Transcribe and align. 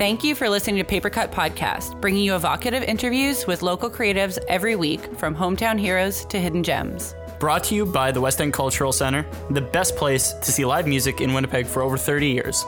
Thank 0.00 0.24
you 0.24 0.34
for 0.34 0.48
listening 0.48 0.76
to 0.76 0.84
Paper 0.84 1.10
Cut 1.10 1.30
Podcast, 1.30 2.00
bringing 2.00 2.24
you 2.24 2.34
evocative 2.34 2.82
interviews 2.82 3.46
with 3.46 3.60
local 3.60 3.90
creatives 3.90 4.38
every 4.48 4.74
week 4.74 5.14
from 5.18 5.36
hometown 5.36 5.78
heroes 5.78 6.24
to 6.24 6.40
hidden 6.40 6.62
gems. 6.62 7.14
Brought 7.38 7.64
to 7.64 7.74
you 7.74 7.84
by 7.84 8.10
the 8.10 8.18
West 8.18 8.40
End 8.40 8.54
Cultural 8.54 8.92
Center, 8.92 9.26
the 9.50 9.60
best 9.60 9.96
place 9.96 10.32
to 10.32 10.50
see 10.50 10.64
live 10.64 10.86
music 10.86 11.20
in 11.20 11.34
Winnipeg 11.34 11.66
for 11.66 11.82
over 11.82 11.98
30 11.98 12.28
years. 12.28 12.64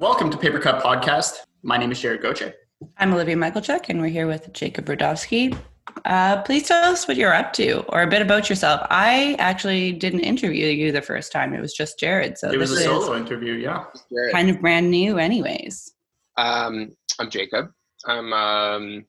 Welcome 0.00 0.32
to 0.32 0.36
Paper 0.36 0.58
Cut 0.58 0.82
Podcast. 0.82 1.44
My 1.62 1.76
name 1.76 1.92
is 1.92 2.00
Jared 2.00 2.22
Goche. 2.22 2.52
I'm 2.96 3.14
Olivia 3.14 3.36
Michaelchuk, 3.36 3.88
and 3.88 4.00
we're 4.00 4.08
here 4.08 4.26
with 4.26 4.52
Jacob 4.52 4.86
Rudowski. 4.86 5.56
Uh, 6.04 6.42
please 6.42 6.66
tell 6.66 6.84
us 6.84 7.08
what 7.08 7.16
you're 7.16 7.34
up 7.34 7.52
to 7.54 7.80
or 7.88 8.02
a 8.02 8.06
bit 8.06 8.22
about 8.22 8.48
yourself. 8.48 8.86
I 8.90 9.36
actually 9.38 9.92
didn't 9.92 10.20
interview 10.20 10.66
you 10.66 10.92
the 10.92 11.02
first 11.02 11.32
time, 11.32 11.54
it 11.54 11.60
was 11.60 11.72
just 11.72 11.98
Jared. 11.98 12.38
So 12.38 12.50
It 12.50 12.58
was 12.58 12.72
a 12.72 12.76
this 12.76 12.84
solo 12.84 13.16
interview, 13.16 13.54
yeah. 13.54 13.84
Kind 14.32 14.50
of 14.50 14.60
brand 14.60 14.90
new, 14.90 15.18
anyways. 15.18 15.92
Um, 16.36 16.92
I'm 17.18 17.30
Jacob. 17.30 17.70
I'm 18.06 18.32
um, 18.32 19.04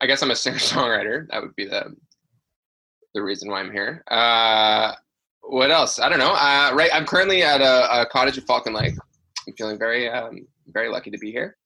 I 0.00 0.06
guess 0.06 0.22
I'm 0.22 0.30
a 0.30 0.36
singer 0.36 0.56
songwriter. 0.58 1.26
That 1.30 1.42
would 1.42 1.54
be 1.56 1.66
the 1.66 1.94
the 3.14 3.22
reason 3.22 3.48
why 3.48 3.60
I'm 3.60 3.70
here. 3.70 4.02
Uh, 4.10 4.92
what 5.42 5.70
else? 5.70 6.00
I 6.00 6.08
don't 6.08 6.18
know. 6.18 6.32
Uh, 6.32 6.72
right, 6.74 6.90
I'm 6.92 7.06
currently 7.06 7.42
at 7.42 7.60
a, 7.60 8.02
a 8.02 8.06
cottage 8.06 8.36
at 8.38 8.44
Falcon 8.44 8.72
Lake. 8.72 8.94
I'm 9.46 9.54
feeling 9.54 9.78
very 9.78 10.08
um, 10.10 10.46
very 10.68 10.88
lucky 10.88 11.10
to 11.10 11.18
be 11.18 11.30
here, 11.30 11.56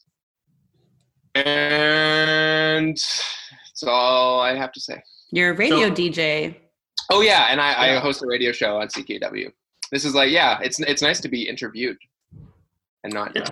and 1.34 2.98
that's 3.80 3.90
all 3.90 4.40
I 4.40 4.56
have 4.56 4.72
to 4.72 4.80
say. 4.80 5.02
You're 5.30 5.50
a 5.50 5.56
radio 5.56 5.88
So- 5.88 5.94
DJ. 5.94 6.56
Oh 7.10 7.20
yeah, 7.22 7.46
and 7.50 7.60
I, 7.60 7.94
I 7.96 7.98
host 8.00 8.22
a 8.22 8.26
radio 8.26 8.52
show 8.52 8.78
on 8.80 8.88
CKUW. 8.88 9.50
This 9.90 10.04
is 10.04 10.14
like 10.14 10.30
yeah, 10.30 10.58
it's 10.62 10.78
it's 10.80 11.00
nice 11.00 11.20
to 11.20 11.28
be 11.28 11.48
interviewed 11.48 11.96
and 13.04 13.14
not 13.14 13.34
Yeah. 13.34 13.48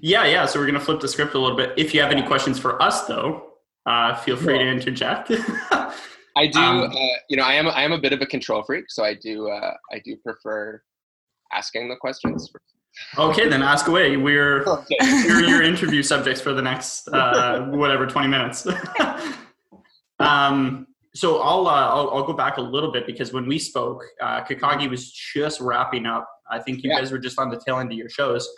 Yeah, 0.00 0.26
yeah. 0.26 0.46
So 0.46 0.60
we're 0.60 0.66
going 0.66 0.78
to 0.78 0.84
flip 0.84 1.00
the 1.00 1.08
script 1.08 1.34
a 1.34 1.38
little 1.40 1.56
bit. 1.56 1.72
If 1.76 1.92
you 1.92 2.00
have 2.00 2.12
any 2.12 2.22
questions 2.22 2.56
for 2.56 2.80
us, 2.80 3.06
though, 3.06 3.54
uh, 3.84 4.14
feel 4.14 4.36
free 4.36 4.56
to 4.58 4.64
interject. 4.64 5.32
I 6.36 6.46
do. 6.46 6.60
Um, 6.60 6.82
uh, 6.82 6.94
you 7.28 7.36
know, 7.36 7.42
I 7.42 7.54
am. 7.54 7.66
I 7.66 7.82
am 7.82 7.90
a 7.90 7.98
bit 7.98 8.12
of 8.12 8.20
a 8.22 8.26
control 8.26 8.62
freak, 8.62 8.84
so 8.90 9.02
I 9.04 9.14
do. 9.14 9.48
Uh, 9.48 9.74
I 9.90 9.98
do 10.04 10.16
prefer 10.18 10.80
asking 11.52 11.88
the 11.88 11.96
questions. 11.96 12.52
Okay, 13.18 13.48
then 13.48 13.62
ask 13.62 13.86
away. 13.88 14.16
We're 14.16 14.62
Okay. 14.68 14.96
you're 15.00 15.44
your 15.44 15.62
interview 15.62 16.02
subjects 16.02 16.40
for 16.40 16.52
the 16.52 16.62
next 16.62 17.08
uh, 17.08 17.66
whatever 17.66 18.06
20 18.06 18.28
minutes. 18.28 18.66
um, 20.20 20.86
so 21.14 21.40
I'll, 21.40 21.66
uh, 21.66 21.70
I'll 21.88 22.10
I'll 22.10 22.26
go 22.26 22.32
back 22.32 22.58
a 22.58 22.60
little 22.60 22.92
bit 22.92 23.06
because 23.06 23.32
when 23.32 23.46
we 23.46 23.58
spoke, 23.58 24.04
uh, 24.20 24.44
Kakagi 24.44 24.88
was 24.88 25.10
just 25.10 25.60
wrapping 25.60 26.06
up. 26.06 26.28
I 26.50 26.58
think 26.58 26.82
you 26.82 26.90
Yeah. 26.90 26.98
guys 27.00 27.10
were 27.12 27.18
just 27.18 27.38
on 27.38 27.50
the 27.50 27.60
tail 27.64 27.78
end 27.78 27.90
of 27.90 27.98
your 27.98 28.08
shows. 28.08 28.48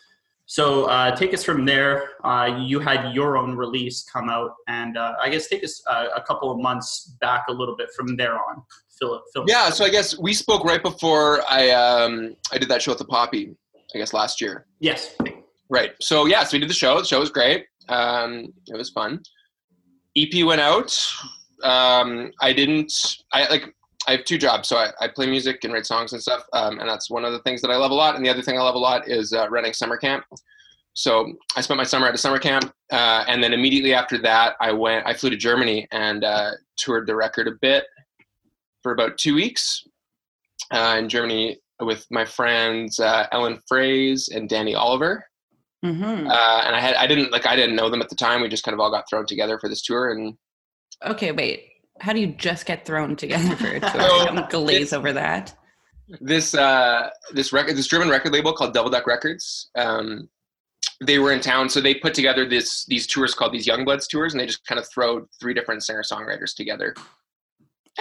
So 0.47 0.87
uh, 0.87 1.15
take 1.15 1.33
us 1.33 1.45
from 1.45 1.65
there. 1.65 2.11
Uh, 2.25 2.59
you 2.67 2.81
had 2.81 3.15
your 3.15 3.37
own 3.39 3.57
release 3.57 4.03
come 4.03 4.29
out, 4.29 4.51
and 4.67 4.97
uh, 4.97 5.15
I 5.23 5.29
guess 5.31 5.47
take 5.47 5.63
us 5.63 5.81
uh, 5.89 6.09
a 6.17 6.21
couple 6.23 6.51
of 6.51 6.59
months 6.59 7.17
back 7.21 7.45
a 7.49 7.53
little 7.53 7.77
bit 7.77 7.89
from 7.97 8.17
there 8.17 8.35
on. 8.35 8.63
Phil, 8.99 9.23
Phil. 9.33 9.45
Yeah. 9.47 9.71
So 9.71 9.85
I 9.85 9.89
guess 9.91 10.19
we 10.19 10.35
spoke 10.35 10.65
right 10.65 10.83
before 10.83 11.43
I 11.49 11.71
um, 11.71 12.37
I 12.53 12.59
did 12.59 12.69
that 12.69 12.83
show 12.83 12.91
at 12.93 12.99
the 12.99 13.05
Poppy. 13.05 13.55
I 13.95 13.99
guess 13.99 14.13
last 14.13 14.41
year. 14.41 14.67
Yes. 14.81 15.15
Right. 15.69 15.93
So 16.01 16.27
yeah. 16.27 16.45
So 16.45 16.57
we 16.57 16.61
did 16.61 16.71
the 16.71 16.75
show. 16.75 16.99
The 16.99 17.05
show 17.05 17.21
was 17.21 17.31
great. 17.31 17.67
Um, 17.89 18.53
it 18.67 18.77
was 18.77 18.91
fun. 18.91 19.21
EP 20.17 20.45
went 20.45 20.61
out. 20.61 20.97
Um, 21.63 22.31
I 22.41 22.53
didn't. 22.53 22.93
I 23.33 23.49
like. 23.49 23.75
I 24.09 24.13
have 24.13 24.25
two 24.25 24.39
jobs, 24.39 24.67
so 24.67 24.79
I, 24.79 24.91
I 25.01 25.09
play 25.09 25.27
music 25.27 25.63
and 25.63 25.75
write 25.75 25.85
songs 25.85 26.15
and 26.15 26.23
stuff, 26.23 26.43
um, 26.55 26.81
and 26.81 26.89
that's 26.89 27.11
one 27.11 27.25
of 27.25 27.33
the 27.33 27.39
things 27.41 27.61
that 27.61 27.71
I 27.71 27.77
love 27.77 27.91
a 27.91 27.95
lot. 27.95 28.17
And 28.17 28.25
the 28.25 28.31
other 28.31 28.41
thing 28.41 28.59
I 28.59 28.63
love 28.63 28.75
a 28.75 28.79
lot 28.79 29.07
is 29.07 29.35
uh, 29.35 29.49
running 29.51 29.75
summer 29.75 29.99
camp. 29.99 30.25
So 30.95 31.35
I 31.55 31.61
spent 31.61 31.79
my 31.79 31.85
summer 31.85 32.09
at 32.09 32.15
a 32.15 32.19
summer 32.19 32.39
camp, 32.39 32.73
uh, 32.91 33.25
and 33.29 33.45
then 33.45 33.53
immediately 33.53 33.93
after 33.93 34.19
that, 34.23 34.57
I 34.61 34.73
went. 34.73 35.07
I 35.07 35.15
flew 35.15 35.31
to 35.31 35.37
Germany 35.37 35.87
and 35.93 36.25
uh, 36.25 36.53
toured 36.79 37.07
the 37.07 37.15
record 37.15 37.47
a 37.47 37.53
bit 37.61 37.85
for 38.83 38.93
about 38.93 39.19
two 39.19 39.35
weeks 39.35 39.85
uh, 40.73 40.97
in 40.99 41.09
Germany 41.09 41.59
with 41.81 42.07
my 42.11 42.25
friends 42.25 42.99
uh, 43.01 43.27
Ellen 43.33 43.59
Fraze 43.71 44.35
and 44.35 44.49
Danny 44.49 44.75
Oliver. 44.75 45.25
hmm 45.83 46.03
Uh, 46.03 46.63
and 46.67 46.75
I 46.77 46.81
had 46.81 46.95
I 46.97 47.07
didn't 47.07 47.33
like 47.33 47.47
I 47.47 47.57
didn't 47.57 47.77
know 47.77 47.89
them 47.91 48.03
at 48.03 48.09
the 48.09 48.17
time. 48.17 48.43
We 48.43 48.49
just 48.49 48.65
kind 48.65 48.75
of 48.75 48.81
all 48.81 48.91
got 48.91 49.05
thrown 49.09 49.27
together 49.27 49.59
for 49.59 49.69
this 49.69 49.83
tour, 49.83 50.11
and 50.13 50.37
Okay, 51.07 51.33
wait. 51.33 51.67
How 52.01 52.13
do 52.13 52.21
you 52.21 52.29
just 52.29 52.67
get 52.67 52.85
thrown 52.87 53.17
together 53.17 53.57
for 53.57 53.69
a 53.69 53.81
tour? 53.91 53.91
So, 53.91 54.27
Don't 54.27 54.51
glaze 54.51 54.93
over 54.93 55.13
that. 55.13 55.55
this 56.21 56.55
uh, 56.55 57.09
this 57.33 57.53
record 57.53 57.77
this 57.77 57.87
German 57.87 58.09
record 58.09 58.33
label 58.33 58.53
called 58.53 58.75
Devil 58.75 58.91
Duck 58.91 59.07
Records. 59.07 59.71
Um, 59.77 60.29
they 61.03 61.19
were 61.19 61.33
in 61.33 61.41
town, 61.41 61.69
so 61.71 61.81
they 61.81 61.95
put 61.95 62.15
together 62.15 62.47
this 62.47 62.85
these 62.87 63.07
tours 63.07 63.35
called 63.35 63.53
these 63.53 63.67
Youngbloods 63.67 64.07
tours, 64.09 64.33
and 64.35 64.41
they 64.41 64.47
just 64.47 64.67
kind 64.67 64.79
of 64.79 64.87
throw 64.93 65.27
three 65.41 65.55
different 65.55 65.83
singer 65.83 66.03
songwriters 66.03 66.55
together 66.55 66.95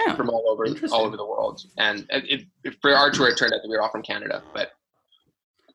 Oh, 0.08 0.14
from 0.16 0.30
all 0.30 0.44
over 0.48 0.66
all 0.92 1.04
over 1.06 1.16
the 1.16 1.24
world. 1.26 1.62
And 1.78 2.06
it, 2.10 2.44
it, 2.64 2.76
for 2.80 2.94
our 2.94 3.10
tour, 3.10 3.28
it 3.28 3.36
turned 3.36 3.52
out 3.52 3.60
that 3.62 3.68
we 3.68 3.76
were 3.76 3.82
all 3.82 3.90
from 3.90 4.02
Canada, 4.02 4.42
but 4.54 4.72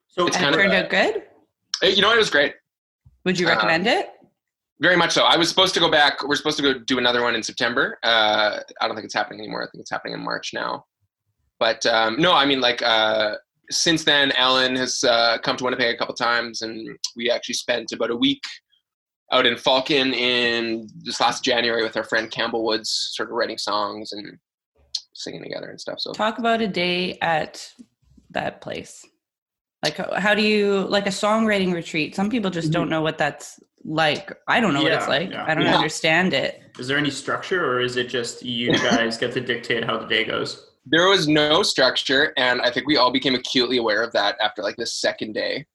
So 0.08 0.28
It's 0.28 0.38
kind 0.38 0.56
it 0.56 0.58
of 0.60 0.62
turned 0.62 0.74
a- 0.74 0.84
out 0.86 0.90
good. 0.90 1.24
uh, 1.84 1.88
you 1.88 2.02
know 2.02 2.12
it 2.14 2.18
was 2.18 2.30
great. 2.30 2.54
Would 3.26 3.40
you 3.40 3.48
uh, 3.48 3.52
recommend 3.52 3.88
it? 3.88 4.10
Very 4.82 4.98
much 4.98 5.12
so. 5.14 5.24
I 5.24 5.38
was 5.38 5.48
supposed 5.50 5.74
to 5.76 5.80
go 5.80 5.90
back. 5.90 6.22
We're 6.28 6.36
supposed 6.36 6.58
to 6.58 6.64
go 6.64 6.74
do 6.80 6.98
another 6.98 7.22
one 7.24 7.34
in 7.36 7.42
September. 7.44 7.98
Uh, 8.04 8.60
I 8.82 8.88
don't 8.88 8.96
think 8.96 9.06
it's 9.06 9.14
happening 9.14 9.40
anymore. 9.40 9.64
I 9.64 9.68
think 9.72 9.82
it's 9.82 9.90
happening 9.92 10.14
in 10.16 10.20
March 10.24 10.52
now. 10.54 10.86
But 11.60 11.86
um, 11.86 12.20
no, 12.20 12.34
I 12.34 12.46
mean, 12.46 12.60
like 12.60 12.82
uh, 12.82 13.36
since 13.70 14.04
then, 14.04 14.32
Alan 14.34 14.76
has 14.76 15.04
uh, 15.06 15.38
come 15.44 15.56
to 15.58 15.64
Winnipeg 15.64 15.96
a 15.96 15.98
couple 15.98 16.14
times, 16.14 16.62
and 16.62 16.98
we 17.16 17.32
actually 17.32 17.56
spent 17.56 17.94
about 17.94 18.12
a 18.12 18.16
week 18.16 18.44
Oh, 19.32 19.40
out 19.40 19.46
in 19.46 19.58
Falcon 19.58 20.14
in 20.14 20.88
this 21.04 21.20
last 21.20 21.44
January 21.44 21.84
with 21.84 21.98
our 21.98 22.04
friend 22.04 22.30
Campbell 22.30 22.64
Woods, 22.64 23.12
sort 23.14 23.30
of 23.30 23.36
writing 23.36 23.58
songs 23.58 24.12
and 24.12 24.38
singing 25.14 25.42
together 25.42 25.70
and 25.70 25.80
stuff. 25.80 26.00
So 26.00 26.14
Talk 26.14 26.40
about 26.40 26.62
a 26.62 26.68
day 26.68 27.18
at 27.22 27.68
that 28.32 28.62
place. 28.62 29.04
Like, 29.84 29.98
how- 29.98 30.14
how 30.20 30.36
do 30.36 30.42
you 30.42 30.82
like 30.90 31.06
a 31.06 31.10
songwriting 31.12 31.74
retreat? 31.74 32.16
Some 32.16 32.30
people 32.30 32.52
just 32.52 32.72
don't 32.72 32.84
mm-hmm. 32.84 32.92
know 32.92 33.02
what 33.02 33.18
that's 33.18 33.60
like. 33.84 34.32
I 34.48 34.60
don't 34.60 34.74
know 34.74 34.84
what 34.84 34.92
it's 34.92 35.08
like. 35.08 35.32
yeah. 35.32 35.46
I 35.48 35.54
don't 35.56 35.66
Yeah. 35.66 35.76
understand 35.76 36.34
it. 36.34 36.62
is 36.78 36.88
there 36.88 36.98
any 36.98 37.12
structure, 37.12 37.66
or 37.66 37.80
is 37.80 37.96
it 37.96 38.10
just 38.10 38.44
you 38.44 38.74
guys 38.90 39.18
get 39.18 39.32
to 39.34 39.42
dictate 39.42 39.86
how 39.86 39.98
the 39.98 40.08
day 40.08 40.26
goes? 40.26 40.70
there 40.86 41.08
was 41.08 41.28
no 41.28 41.64
structure 41.64 42.34
and 42.38 42.62
i 42.62 42.70
think 42.70 42.88
we 42.88 42.98
all 42.98 43.12
became 43.12 43.36
acutely 43.36 43.78
aware 43.78 44.04
of 44.04 44.12
that 44.12 44.36
after 44.42 44.62
like 44.62 44.76
the 44.76 44.86
second 44.86 45.34
day 45.34 45.66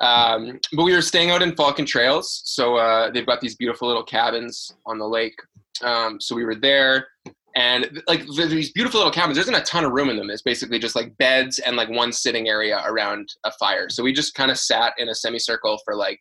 um, 0.00 0.58
but 0.72 0.84
we 0.84 0.92
were 0.92 1.02
staying 1.02 1.30
out 1.30 1.42
in 1.42 1.54
falcon 1.54 1.84
trails 1.84 2.42
so 2.44 2.76
uh, 2.76 3.10
they've 3.10 3.26
got 3.26 3.40
these 3.40 3.56
beautiful 3.56 3.88
little 3.88 4.04
cabins 4.04 4.72
on 4.86 4.98
the 4.98 5.06
lake 5.06 5.38
um, 5.82 6.20
so 6.20 6.34
we 6.34 6.44
were 6.44 6.54
there 6.54 7.08
and 7.56 8.02
like 8.06 8.24
these 8.26 8.72
beautiful 8.72 8.98
little 8.98 9.12
cabins 9.12 9.36
there 9.36 9.42
isn't 9.42 9.54
a 9.54 9.62
ton 9.62 9.84
of 9.84 9.92
room 9.92 10.08
in 10.08 10.16
them 10.16 10.30
it's 10.30 10.42
basically 10.42 10.78
just 10.78 10.94
like 10.94 11.16
beds 11.18 11.58
and 11.58 11.76
like 11.76 11.88
one 11.90 12.12
sitting 12.12 12.48
area 12.48 12.82
around 12.86 13.28
a 13.44 13.50
fire 13.52 13.88
so 13.88 14.02
we 14.02 14.12
just 14.12 14.34
kind 14.34 14.50
of 14.50 14.58
sat 14.58 14.92
in 14.98 15.08
a 15.08 15.14
semicircle 15.14 15.78
for 15.84 15.96
like 15.96 16.18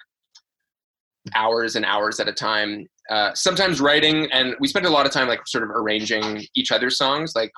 hours 1.36 1.76
and 1.76 1.86
hours 1.86 2.20
at 2.20 2.28
a 2.28 2.34
time 2.34 2.88
uh, 3.12 3.34
sometimes 3.34 3.82
writing 3.82 4.32
and 4.32 4.56
we 4.60 4.68
spent 4.68 4.86
a 4.86 4.90
lot 4.90 5.06
of 5.06 5.12
time 5.12 5.28
like 5.28 5.46
sort 5.46 5.64
of 5.64 5.70
arranging 5.70 6.44
each 6.56 6.72
other's 6.72 6.98
songs 6.98 7.34
like 7.36 7.52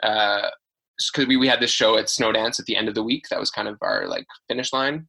because 0.00 1.26
we, 1.26 1.36
we 1.36 1.48
had 1.48 1.60
this 1.60 1.70
show 1.70 1.96
at 1.96 2.06
Snowdance 2.06 2.58
at 2.58 2.66
the 2.66 2.76
end 2.76 2.88
of 2.88 2.94
the 2.94 3.02
week. 3.02 3.28
That 3.30 3.40
was 3.40 3.50
kind 3.50 3.68
of 3.68 3.78
our 3.82 4.06
like 4.08 4.26
finish 4.48 4.72
line. 4.72 5.06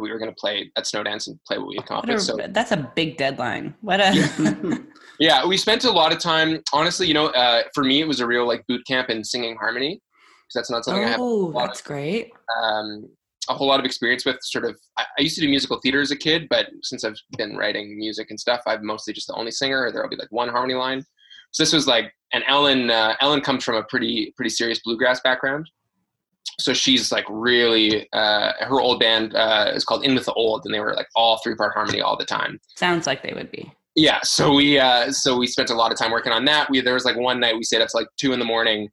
We 0.00 0.10
were 0.10 0.18
going 0.18 0.30
to 0.30 0.36
play 0.36 0.70
at 0.76 0.84
Snowdance 0.84 1.26
and 1.26 1.38
play 1.44 1.58
what 1.58 1.68
we 1.68 1.76
had 1.76 1.86
come 1.86 1.96
What 1.98 2.10
a, 2.10 2.20
So 2.20 2.38
that's 2.50 2.72
a 2.72 2.90
big 2.94 3.16
deadline. 3.16 3.74
What 3.80 4.00
a 4.00 4.84
yeah, 5.18 5.46
we 5.46 5.56
spent 5.56 5.84
a 5.84 5.90
lot 5.90 6.12
of 6.12 6.18
time. 6.18 6.62
Honestly, 6.72 7.06
you 7.06 7.14
know, 7.14 7.26
uh, 7.28 7.62
for 7.74 7.84
me, 7.84 8.00
it 8.00 8.08
was 8.08 8.20
a 8.20 8.26
real 8.26 8.46
like 8.46 8.66
boot 8.66 8.86
camp 8.86 9.10
in 9.10 9.24
singing 9.24 9.56
harmony 9.56 10.00
because 10.48 10.54
that's 10.54 10.70
not 10.70 10.84
something 10.84 11.04
I 11.04 11.08
have 11.08 11.20
oh, 11.20 11.24
lot 11.24 11.62
of- 11.62 11.68
that's 11.68 11.82
great. 11.82 12.30
um, 12.62 13.08
a 13.50 13.54
whole 13.54 13.66
lot 13.66 13.80
of 13.80 13.86
experience 13.86 14.24
with. 14.24 14.36
Sort 14.42 14.64
of, 14.64 14.76
I, 14.96 15.04
I 15.18 15.22
used 15.22 15.34
to 15.36 15.40
do 15.40 15.48
musical 15.48 15.80
theater 15.80 16.00
as 16.00 16.10
a 16.10 16.16
kid, 16.16 16.48
but 16.50 16.66
since 16.82 17.04
I've 17.04 17.16
been 17.36 17.56
writing 17.56 17.98
music 17.98 18.28
and 18.30 18.38
stuff, 18.38 18.60
I'm 18.66 18.84
mostly 18.84 19.12
just 19.12 19.26
the 19.26 19.34
only 19.34 19.50
singer. 19.50 19.84
Or 19.84 19.92
there'll 19.92 20.08
be 20.08 20.16
like 20.16 20.30
one 20.30 20.48
harmony 20.48 20.74
line. 20.74 21.02
So 21.52 21.62
this 21.62 21.72
was 21.72 21.86
like, 21.86 22.12
and 22.34 22.44
Ellen, 22.46 22.90
uh, 22.90 23.14
Ellen 23.20 23.40
comes 23.40 23.64
from 23.64 23.76
a 23.76 23.84
pretty 23.84 24.32
pretty 24.36 24.50
serious 24.50 24.80
bluegrass 24.84 25.20
background. 25.20 25.68
So 26.58 26.72
she's 26.72 27.12
like 27.12 27.24
really, 27.28 28.08
uh, 28.12 28.52
her 28.60 28.80
old 28.80 29.00
band 29.00 29.34
uh, 29.34 29.72
is 29.74 29.84
called 29.84 30.04
In 30.04 30.14
with 30.14 30.24
the 30.24 30.32
Old, 30.32 30.62
and 30.64 30.74
they 30.74 30.80
were 30.80 30.94
like 30.94 31.08
all 31.14 31.38
three 31.38 31.54
part 31.54 31.74
harmony 31.74 32.00
all 32.00 32.16
the 32.16 32.24
time. 32.24 32.58
Sounds 32.76 33.06
like 33.06 33.22
they 33.22 33.32
would 33.32 33.50
be. 33.50 33.72
Yeah, 33.94 34.20
so 34.22 34.54
we 34.54 34.78
uh, 34.78 35.10
so 35.10 35.36
we 35.36 35.46
spent 35.46 35.70
a 35.70 35.74
lot 35.74 35.90
of 35.90 35.98
time 35.98 36.12
working 36.12 36.32
on 36.32 36.44
that. 36.44 36.70
We 36.70 36.80
there 36.80 36.94
was 36.94 37.04
like 37.04 37.16
one 37.16 37.40
night 37.40 37.56
we 37.56 37.64
stayed 37.64 37.82
up 37.82 37.88
to 37.88 37.96
like 37.96 38.06
two 38.16 38.32
in 38.32 38.38
the 38.38 38.44
morning, 38.44 38.88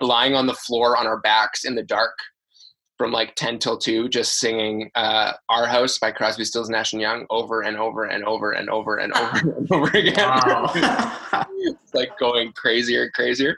lying 0.00 0.34
on 0.34 0.46
the 0.46 0.54
floor 0.54 0.96
on 0.96 1.06
our 1.06 1.20
backs 1.20 1.64
in 1.64 1.74
the 1.74 1.82
dark 1.82 2.16
from 3.00 3.12
like 3.12 3.34
ten 3.34 3.58
till 3.58 3.78
two, 3.78 4.10
just 4.10 4.38
singing 4.40 4.90
uh, 4.94 5.32
"Our 5.48 5.66
House" 5.66 5.96
by 5.98 6.10
Crosby, 6.10 6.44
Stills, 6.44 6.68
Nash 6.68 6.92
and 6.92 7.00
Young 7.00 7.24
over 7.30 7.62
and 7.62 7.78
over 7.78 8.04
and 8.04 8.22
over 8.26 8.52
and 8.52 8.68
over 8.68 8.98
and 8.98 9.10
over 9.14 9.38
and 9.38 9.72
over 9.72 9.88
again. 9.96 10.16
Wow. 10.18 10.70
it's 11.60 11.94
like 11.94 12.10
going 12.18 12.52
crazier 12.52 13.04
and 13.04 13.12
crazier. 13.14 13.56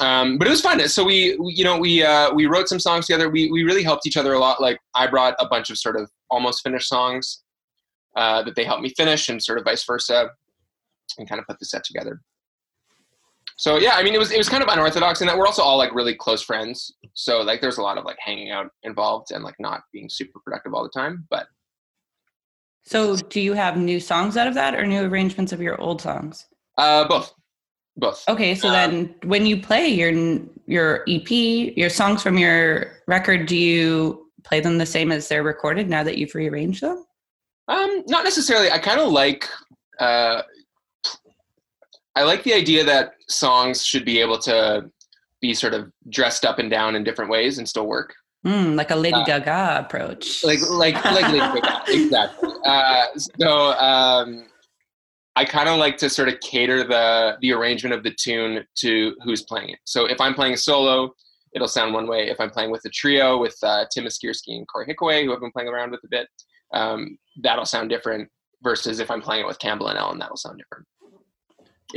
Um, 0.00 0.38
but 0.38 0.46
it 0.46 0.50
was 0.50 0.62
fun. 0.62 0.80
So 0.88 1.04
we, 1.04 1.36
we 1.36 1.52
you 1.52 1.62
know, 1.62 1.78
we 1.78 2.02
uh, 2.02 2.32
we 2.32 2.46
wrote 2.46 2.70
some 2.70 2.80
songs 2.80 3.06
together. 3.06 3.28
We 3.28 3.52
we 3.52 3.64
really 3.64 3.82
helped 3.82 4.06
each 4.06 4.16
other 4.16 4.32
a 4.32 4.38
lot. 4.38 4.62
Like 4.62 4.78
I 4.94 5.06
brought 5.06 5.34
a 5.38 5.46
bunch 5.46 5.68
of 5.68 5.76
sort 5.76 6.00
of 6.00 6.10
almost 6.30 6.62
finished 6.62 6.88
songs 6.88 7.42
uh, 8.16 8.42
that 8.44 8.56
they 8.56 8.64
helped 8.64 8.82
me 8.82 8.94
finish, 8.96 9.28
and 9.28 9.44
sort 9.44 9.58
of 9.58 9.64
vice 9.64 9.84
versa, 9.84 10.30
and 11.18 11.28
kind 11.28 11.38
of 11.38 11.46
put 11.46 11.58
the 11.58 11.66
set 11.66 11.84
together. 11.84 12.22
So 13.60 13.76
yeah, 13.76 13.92
I 13.96 14.02
mean, 14.02 14.14
it 14.14 14.18
was 14.18 14.30
it 14.30 14.38
was 14.38 14.48
kind 14.48 14.62
of 14.62 14.70
unorthodox 14.70 15.20
in 15.20 15.26
that 15.26 15.36
we're 15.36 15.46
also 15.46 15.60
all 15.62 15.76
like 15.76 15.94
really 15.94 16.14
close 16.14 16.40
friends. 16.40 16.90
So 17.12 17.42
like, 17.42 17.60
there's 17.60 17.76
a 17.76 17.82
lot 17.82 17.98
of 17.98 18.06
like 18.06 18.16
hanging 18.18 18.50
out 18.50 18.70
involved 18.84 19.32
and 19.32 19.44
like 19.44 19.56
not 19.58 19.82
being 19.92 20.08
super 20.08 20.40
productive 20.40 20.72
all 20.72 20.82
the 20.82 20.88
time. 20.88 21.26
But 21.28 21.46
So, 22.84 23.16
do 23.16 23.38
you 23.38 23.52
have 23.52 23.76
new 23.76 24.00
songs 24.00 24.38
out 24.38 24.46
of 24.48 24.54
that 24.54 24.74
or 24.74 24.86
new 24.86 25.02
arrangements 25.02 25.52
of 25.52 25.60
your 25.60 25.78
old 25.78 26.00
songs? 26.00 26.46
uh, 26.78 27.06
both, 27.06 27.34
both. 27.98 28.24
Okay, 28.28 28.54
so 28.54 28.68
Um, 28.68 28.72
then 28.72 29.14
when 29.24 29.44
you 29.44 29.60
play 29.60 29.88
your 29.88 30.10
your 30.66 31.04
EP, 31.06 31.30
your 31.30 31.90
songs 31.90 32.22
from 32.22 32.38
your 32.38 32.92
record, 33.08 33.44
do 33.44 33.58
you 33.58 34.30
play 34.42 34.60
them 34.60 34.78
the 34.78 34.86
same 34.86 35.12
as 35.12 35.28
they're 35.28 35.42
recorded 35.42 35.90
now 35.90 36.02
that 36.02 36.16
you've 36.16 36.34
rearranged 36.34 36.80
them? 36.82 37.04
Um, 37.68 38.04
not 38.06 38.24
necessarily. 38.24 38.70
I 38.70 38.78
kind 38.78 39.00
of 39.00 39.12
like. 39.12 39.46
Uh, 39.98 40.40
I 42.16 42.24
like 42.24 42.42
the 42.42 42.54
idea 42.54 42.84
that 42.84 43.12
songs 43.28 43.84
should 43.84 44.04
be 44.04 44.20
able 44.20 44.38
to 44.40 44.90
be 45.40 45.54
sort 45.54 45.74
of 45.74 45.90
dressed 46.10 46.44
up 46.44 46.58
and 46.58 46.70
down 46.70 46.96
in 46.96 47.04
different 47.04 47.30
ways 47.30 47.58
and 47.58 47.68
still 47.68 47.86
work. 47.86 48.14
Mm, 48.46 48.74
like 48.74 48.90
a 48.90 48.96
Lady 48.96 49.16
Uh, 49.16 49.24
Gaga 49.24 49.84
approach. 49.84 50.42
Like, 50.42 50.60
like, 50.70 51.02
like, 51.04 51.28
Lady 51.28 51.38
Gaga. 51.38 51.82
exactly. 51.88 52.48
Uh, 52.64 53.04
so, 53.38 53.72
um, 53.72 54.46
I 55.36 55.44
kind 55.44 55.68
of 55.68 55.78
like 55.78 55.96
to 55.98 56.10
sort 56.10 56.28
of 56.28 56.40
cater 56.40 56.82
the 56.82 57.36
the 57.40 57.52
arrangement 57.52 57.94
of 57.94 58.02
the 58.02 58.10
tune 58.12 58.64
to 58.76 59.14
who's 59.22 59.42
playing 59.42 59.70
it. 59.70 59.78
So, 59.84 60.06
if 60.06 60.20
I'm 60.20 60.34
playing 60.34 60.54
a 60.54 60.56
solo, 60.56 61.12
it'll 61.54 61.68
sound 61.68 61.92
one 61.94 62.08
way. 62.08 62.28
If 62.28 62.40
I'm 62.40 62.50
playing 62.50 62.70
with 62.70 62.84
a 62.86 62.90
trio 62.90 63.38
with 63.38 63.56
uh, 63.62 63.84
Tim 63.92 64.04
Askirski 64.04 64.56
and 64.56 64.66
Corey 64.68 64.86
Hickaway, 64.86 65.24
who 65.24 65.34
I've 65.34 65.40
been 65.40 65.52
playing 65.52 65.68
around 65.68 65.90
with 65.90 66.00
a 66.04 66.08
bit, 66.08 66.26
um, 66.72 67.18
that'll 67.42 67.66
sound 67.66 67.90
different. 67.90 68.28
Versus 68.62 69.00
if 69.00 69.10
I'm 69.10 69.22
playing 69.22 69.44
it 69.44 69.46
with 69.46 69.58
Campbell 69.58 69.88
and 69.88 69.98
Ellen, 69.98 70.18
that'll 70.18 70.36
sound 70.36 70.58
different. 70.58 70.86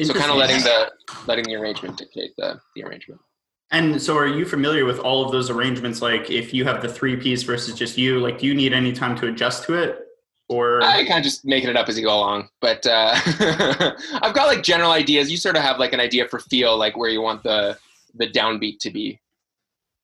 So 0.01 0.13
kind 0.13 0.31
of 0.31 0.37
letting 0.37 0.61
the 0.61 0.91
letting 1.27 1.45
the 1.45 1.55
arrangement 1.55 1.97
dictate 1.97 2.35
the 2.37 2.59
the 2.75 2.83
arrangement. 2.83 3.21
And 3.71 3.99
so, 3.99 4.15
are 4.15 4.27
you 4.27 4.45
familiar 4.45 4.85
with 4.85 4.99
all 4.99 5.25
of 5.25 5.31
those 5.31 5.49
arrangements? 5.49 6.01
Like, 6.01 6.29
if 6.29 6.53
you 6.53 6.63
have 6.65 6.81
the 6.81 6.87
three 6.87 7.15
piece 7.15 7.41
versus 7.41 7.73
just 7.73 7.97
you, 7.97 8.19
like, 8.19 8.37
do 8.37 8.45
you 8.45 8.53
need 8.53 8.71
any 8.71 8.93
time 8.93 9.15
to 9.17 9.27
adjust 9.27 9.63
to 9.65 9.73
it, 9.73 9.99
or 10.47 10.83
I 10.83 11.05
kind 11.05 11.17
of 11.17 11.23
just 11.23 11.43
making 11.43 11.69
it 11.69 11.75
up 11.75 11.89
as 11.89 11.97
you 11.97 12.05
go 12.05 12.15
along, 12.15 12.49
but 12.61 12.85
uh, 12.85 13.15
I've 14.21 14.35
got 14.35 14.47
like 14.47 14.61
general 14.61 14.91
ideas. 14.91 15.31
You 15.31 15.37
sort 15.37 15.55
of 15.55 15.63
have 15.63 15.79
like 15.79 15.93
an 15.93 15.99
idea 15.99 16.27
for 16.27 16.39
feel, 16.39 16.77
like 16.77 16.95
where 16.95 17.09
you 17.09 17.21
want 17.21 17.41
the 17.41 17.77
the 18.13 18.27
downbeat 18.27 18.77
to 18.79 18.91
be, 18.91 19.19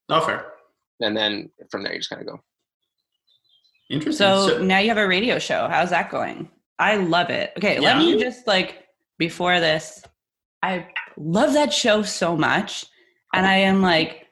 oh, 0.09 0.21
fair, 0.21 0.53
and 0.99 1.15
then 1.15 1.51
from 1.69 1.83
there 1.83 1.93
you 1.93 1.99
just 1.99 2.09
kind 2.09 2.21
of 2.21 2.27
go. 2.27 2.41
interesting. 3.91 4.25
so, 4.25 4.63
now 4.63 4.79
you 4.79 4.89
have 4.89 4.97
a 4.97 5.07
radio 5.07 5.37
show. 5.37 5.67
How's 5.69 5.91
that 5.91 6.09
going? 6.09 6.49
I 6.79 6.95
love 6.95 7.29
it. 7.29 7.53
Okay, 7.57 7.79
let 7.79 7.97
me 7.97 8.19
just 8.19 8.47
like 8.47 8.88
before 9.19 9.59
this, 9.59 10.01
I 10.63 10.87
love 11.17 11.53
that 11.53 11.71
show 11.71 12.01
so 12.01 12.35
much. 12.35 12.85
And 13.35 13.45
I 13.45 13.57
am 13.57 13.83
like 13.83 14.25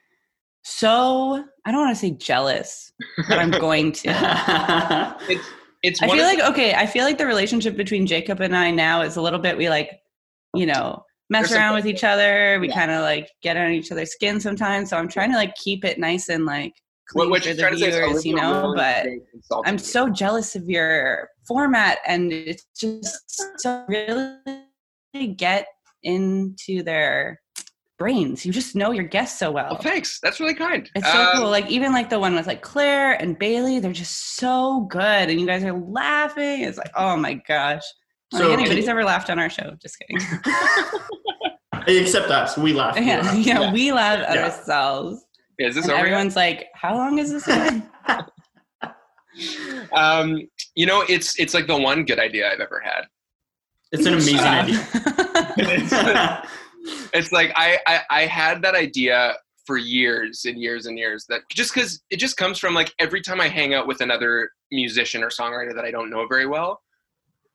so 0.64 1.46
I 1.66 1.72
don't 1.72 1.82
want 1.82 1.96
to 1.96 2.00
say 2.00 2.12
jealous, 2.12 2.92
but 3.30 3.40
I'm 3.40 3.52
going 3.52 3.92
to. 3.94 5.18
It's 5.84 6.02
I 6.02 6.08
feel 6.08 6.24
like 6.24 6.40
okay, 6.40 6.74
I 6.74 6.88
feel 6.88 7.06
like 7.06 7.20
the 7.20 7.28
relationship 7.28 7.78
between 7.78 8.08
Jacob 8.08 8.42
and 8.42 8.58
I 8.58 8.72
now 8.72 9.02
is 9.04 9.16
a 9.16 9.22
little 9.22 9.38
bit 9.38 9.56
we 9.56 9.70
like, 9.70 9.92
you 10.56 10.66
know, 10.66 11.04
mess 11.30 11.50
There's 11.50 11.60
around 11.60 11.76
with 11.76 11.86
each 11.86 12.04
other. 12.04 12.58
We 12.60 12.68
Yeah. 12.68 12.74
kind 12.74 12.92
of 12.92 13.02
like 13.02 13.30
get 13.44 13.58
on 13.58 13.72
each 13.72 13.92
other's 13.92 14.12
skin 14.12 14.40
sometimes. 14.40 14.90
So 14.90 14.98
I'm 14.98 15.08
trying 15.08 15.32
to 15.32 15.38
like 15.38 15.54
keep 15.54 15.86
it 15.86 16.00
nice 16.00 16.30
and 16.30 16.46
like 16.46 16.74
clean 17.10 17.30
what 17.30 17.44
for 17.44 17.54
the 17.54 17.76
viewers, 17.76 18.26
you 18.26 18.34
know. 18.34 18.52
Wilde 18.52 18.76
But 18.76 19.06
I'm 19.66 19.78
so 19.78 20.10
jealous 20.10 20.56
of 20.56 20.68
your 20.68 21.30
format, 21.48 22.00
and 22.08 22.34
it's 22.34 22.66
just 22.76 23.62
so 23.62 23.86
really 23.88 24.36
get 25.14 25.68
into 26.04 26.84
their 26.84 27.42
brains. 27.98 28.46
You 28.46 28.52
just 28.52 28.76
know 28.76 28.92
your 28.92 29.04
guests 29.06 29.40
so 29.40 29.52
well. 29.52 29.70
Oh, 29.72 29.76
thanks. 29.82 30.20
That's 30.22 30.40
really 30.40 30.54
kind. 30.54 30.90
It's 30.96 31.12
so 31.12 31.20
Um, 31.20 31.28
cool. 31.38 31.50
Like 31.50 31.68
even 31.70 31.92
like 31.94 32.10
the 32.10 32.20
one 32.20 32.36
with 32.36 32.46
like 32.48 32.62
Claire 32.62 33.14
and 33.14 33.38
Bailey, 33.40 33.80
they're 33.80 33.92
just 33.94 34.36
so 34.36 34.82
good, 34.90 35.30
and 35.30 35.40
you 35.42 35.48
guys 35.48 35.64
are 35.64 35.74
laughing. 35.74 36.62
It's 36.62 36.78
like, 36.78 36.92
oh 36.96 37.18
my 37.18 37.34
gosh. 37.48 37.82
Like, 38.32 38.44
So- 38.44 38.52
anybody's 38.52 38.88
ever 38.88 39.04
laughed 39.04 39.30
on 39.30 39.40
our 39.40 39.50
show? 39.50 39.76
Just 39.82 39.98
kidding. 40.00 40.18
Except 41.88 42.30
us, 42.30 42.58
we 42.58 42.74
laugh. 42.74 42.98
we 43.00 43.06
yeah, 43.06 43.22
laugh. 43.22 43.36
yeah, 43.38 43.60
Yeah. 43.62 43.72
we 43.74 43.92
laugh 43.92 44.20
at 44.28 44.36
Yeah. 44.36 44.44
ourselves. 44.46 45.24
Is 45.58 45.74
this 45.76 45.86
And 45.86 45.94
over? 45.94 46.02
yet? 46.02 46.08
everyone's 46.12 46.36
like, 46.36 46.68
how 46.76 46.96
long 46.96 47.18
is 47.20 47.32
this? 47.32 47.48
again?" 47.48 47.90
Um, 49.94 50.42
you 50.76 50.88
know, 50.88 51.04
it's 51.08 51.40
it's 51.40 51.54
like 51.54 51.68
the 51.68 51.78
one 51.78 52.06
good 52.06 52.18
idea 52.20 52.52
I've 52.52 52.60
ever 52.60 52.80
had. 52.84 53.06
It's 53.92 54.06
an 54.06 54.14
amazing 54.14 54.40
idea. 54.40 54.88
it's 57.14 57.32
like 57.32 57.52
I, 57.56 57.80
I 57.88 58.02
I 58.10 58.22
had 58.26 58.62
that 58.64 58.76
idea 58.76 59.36
for 59.66 59.78
years 59.78 60.46
and 60.46 60.58
years 60.62 60.86
and 60.86 60.98
years 60.98 61.26
that 61.30 61.42
just 61.52 61.74
because 61.74 62.02
it 62.10 62.18
just 62.18 62.38
comes 62.38 62.58
from 62.58 62.74
like 62.74 62.94
every 63.00 63.22
time 63.22 63.42
I 63.42 63.48
hang 63.50 63.74
out 63.74 63.88
with 63.88 64.02
another 64.02 64.50
musician 64.72 65.24
or 65.24 65.30
songwriter 65.30 65.74
that 65.76 65.84
I 65.86 65.92
don't 65.92 66.10
know 66.10 66.26
very 66.28 66.48
well, 66.48 66.82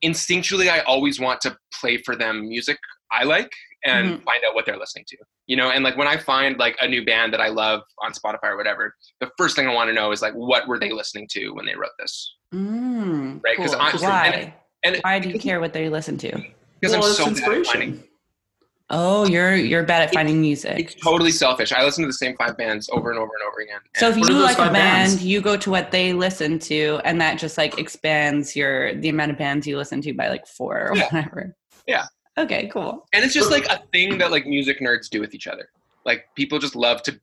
instinctually 0.04 0.68
I 0.70 0.80
always 0.80 1.18
want 1.20 1.40
to 1.42 1.56
play 1.80 1.96
for 1.98 2.14
them 2.16 2.48
music 2.48 2.78
I 3.10 3.24
like 3.24 3.52
and 3.84 4.08
Mhm. 4.20 4.24
find 4.24 4.42
out 4.44 4.54
what 4.54 4.64
they're 4.64 4.78
listening 4.78 5.04
to. 5.08 5.16
You 5.46 5.56
know, 5.56 5.70
and 5.70 5.82
like 5.84 5.96
when 5.96 6.06
I 6.08 6.16
find 6.16 6.56
like 6.58 6.76
a 6.80 6.88
new 6.88 7.04
band 7.04 7.32
that 7.34 7.40
I 7.40 7.48
love 7.48 7.82
on 8.02 8.12
Spotify 8.12 8.44
or 8.50 8.56
whatever, 8.56 8.94
the 9.20 9.30
first 9.36 9.56
thing 9.56 9.66
I 9.68 9.74
want 9.74 9.88
to 9.88 9.94
know 9.94 10.12
is 10.12 10.22
like 10.22 10.34
what 10.34 10.66
were 10.68 10.78
they 10.78 10.92
listening 10.92 11.26
to 11.32 11.50
when 11.50 11.66
they 11.66 11.74
wrote 11.74 11.90
this? 11.98 12.36
mm, 12.54 13.42
Right, 13.42 13.56
'cause 13.56 13.74
cool. 13.74 13.80
I- 13.82 13.92
why? 13.96 14.54
And- 14.82 14.98
why 15.02 15.18
do 15.18 15.28
you 15.28 15.38
care 15.38 15.60
what 15.60 15.72
they 15.72 15.88
listen 15.88 16.16
to? 16.18 16.30
Because 16.80 16.96
well, 16.96 17.04
I'm 17.04 17.08
it's 17.10 17.16
so 17.18 17.24
bad 17.26 17.60
at 17.60 17.66
finding 17.66 17.88
inspiration. 17.90 18.08
Oh, 18.90 19.26
you're 19.26 19.54
you're 19.56 19.84
bad 19.84 20.02
at 20.02 20.12
finding 20.12 20.40
music. 20.40 20.78
it's 20.78 20.94
totally 20.96 21.30
selfish. 21.30 21.72
I 21.72 21.82
listen 21.82 22.02
to 22.02 22.08
the 22.08 22.12
same 22.12 22.36
five 22.36 22.58
bands 22.58 22.90
over 22.92 23.10
and 23.10 23.18
over 23.18 23.30
and 23.40 23.48
over 23.48 23.60
again. 23.62 23.80
So 23.96 24.08
if 24.10 24.16
you 24.18 24.24
like 24.24 24.58
a 24.58 24.62
band, 24.64 24.74
bands? 24.74 25.24
you 25.24 25.40
go 25.40 25.56
to 25.56 25.70
what 25.70 25.90
they 25.92 26.12
listen 26.12 26.58
to, 26.58 27.00
and 27.04 27.18
that 27.20 27.38
just 27.38 27.56
like 27.56 27.78
expands 27.78 28.54
your 28.54 28.94
the 28.96 29.08
amount 29.08 29.30
of 29.30 29.38
bands 29.38 29.66
you 29.66 29.78
listen 29.78 30.02
to 30.02 30.12
by 30.12 30.28
like 30.28 30.46
four 30.46 30.88
or 30.90 30.96
Yeah. 30.96 31.04
whatever. 31.04 31.56
Yeah. 31.86 32.04
Okay, 32.38 32.68
cool. 32.72 33.06
and 33.12 33.24
it's 33.24 33.34
just 33.34 33.50
like 33.50 33.66
a 33.66 33.80
thing 33.92 34.18
that 34.18 34.30
like 34.30 34.46
music 34.46 34.80
nerds 34.80 35.08
do 35.08 35.20
with 35.20 35.34
each 35.34 35.46
other 35.46 35.68
like 36.06 36.24
people 36.34 36.58
just 36.58 36.74
love 36.74 37.02
to 37.02 37.20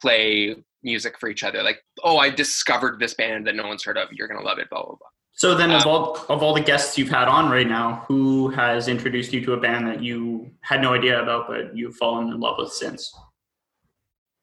play 0.00 0.54
music 0.84 1.18
for 1.18 1.28
each 1.28 1.42
other 1.44 1.62
like 1.64 1.82
oh 2.04 2.16
i 2.18 2.30
discovered 2.30 2.98
this 3.00 3.14
band 3.14 3.44
that 3.46 3.56
no 3.56 3.66
one's 3.66 3.82
heard 3.82 3.98
of 3.98 4.08
you're 4.12 4.28
gonna 4.28 4.40
love 4.40 4.58
it 4.58 4.70
blah 4.70 4.80
blah 4.84 4.94
blah 4.94 5.08
So 5.34 5.54
then, 5.54 5.70
of 5.72 5.82
Um, 5.82 5.88
all 5.88 6.16
of 6.28 6.42
all 6.42 6.54
the 6.54 6.60
guests 6.60 6.96
you've 6.98 7.08
had 7.08 7.26
on 7.26 7.50
right 7.50 7.66
now, 7.66 8.04
who 8.06 8.50
has 8.50 8.86
introduced 8.88 9.32
you 9.32 9.44
to 9.46 9.54
a 9.54 9.56
band 9.56 9.86
that 9.88 10.02
you 10.02 10.50
had 10.60 10.80
no 10.82 10.94
idea 10.94 11.20
about, 11.22 11.48
but 11.48 11.76
you've 11.76 11.96
fallen 11.96 12.28
in 12.28 12.38
love 12.40 12.56
with 12.58 12.72
since? 12.72 13.12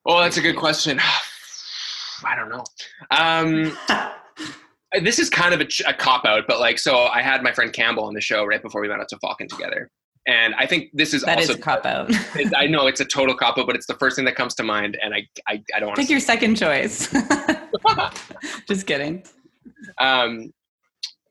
oh 0.06 0.18
that's 0.20 0.38
a 0.38 0.40
good 0.40 0.56
question 0.56 0.98
i 2.24 2.34
don't 2.34 2.48
know 2.48 2.64
um 3.10 3.76
this 5.04 5.18
is 5.18 5.28
kind 5.28 5.52
of 5.52 5.60
a, 5.60 5.66
a 5.86 5.92
cop 5.92 6.24
out 6.24 6.44
but 6.48 6.58
like 6.58 6.78
so 6.78 7.04
i 7.04 7.20
had 7.20 7.42
my 7.42 7.52
friend 7.52 7.70
campbell 7.74 8.04
on 8.04 8.14
the 8.14 8.20
show 8.20 8.46
right 8.46 8.62
before 8.62 8.80
we 8.80 8.88
went 8.88 8.98
out 9.02 9.08
to 9.10 9.18
falcon 9.18 9.46
together 9.46 9.90
and 10.26 10.54
i 10.54 10.64
think 10.66 10.88
this 10.94 11.12
is 11.12 11.20
That 11.24 11.38
is 11.38 11.50
also 11.50 11.60
a 11.60 11.62
cop 11.62 11.84
out. 11.84 12.06
it- 12.34 12.50
i 12.56 12.66
know 12.66 12.86
it's 12.86 13.00
a 13.00 13.04
total 13.04 13.34
cop 13.34 13.58
out 13.58 13.66
but 13.66 13.76
it's 13.76 13.84
the 13.86 13.94
first 13.96 14.16
thing 14.16 14.24
that 14.24 14.36
comes 14.36 14.54
to 14.54 14.62
mind 14.62 14.96
and 15.02 15.12
i 15.12 15.26
i, 15.46 15.62
I 15.76 15.80
don't 15.80 15.88
want 15.88 15.98
Pick 15.98 16.08
your 16.08 16.18
second 16.18 16.54
choice. 16.56 17.14
just 18.68 18.86
kidding. 18.86 19.22
um 19.98 20.50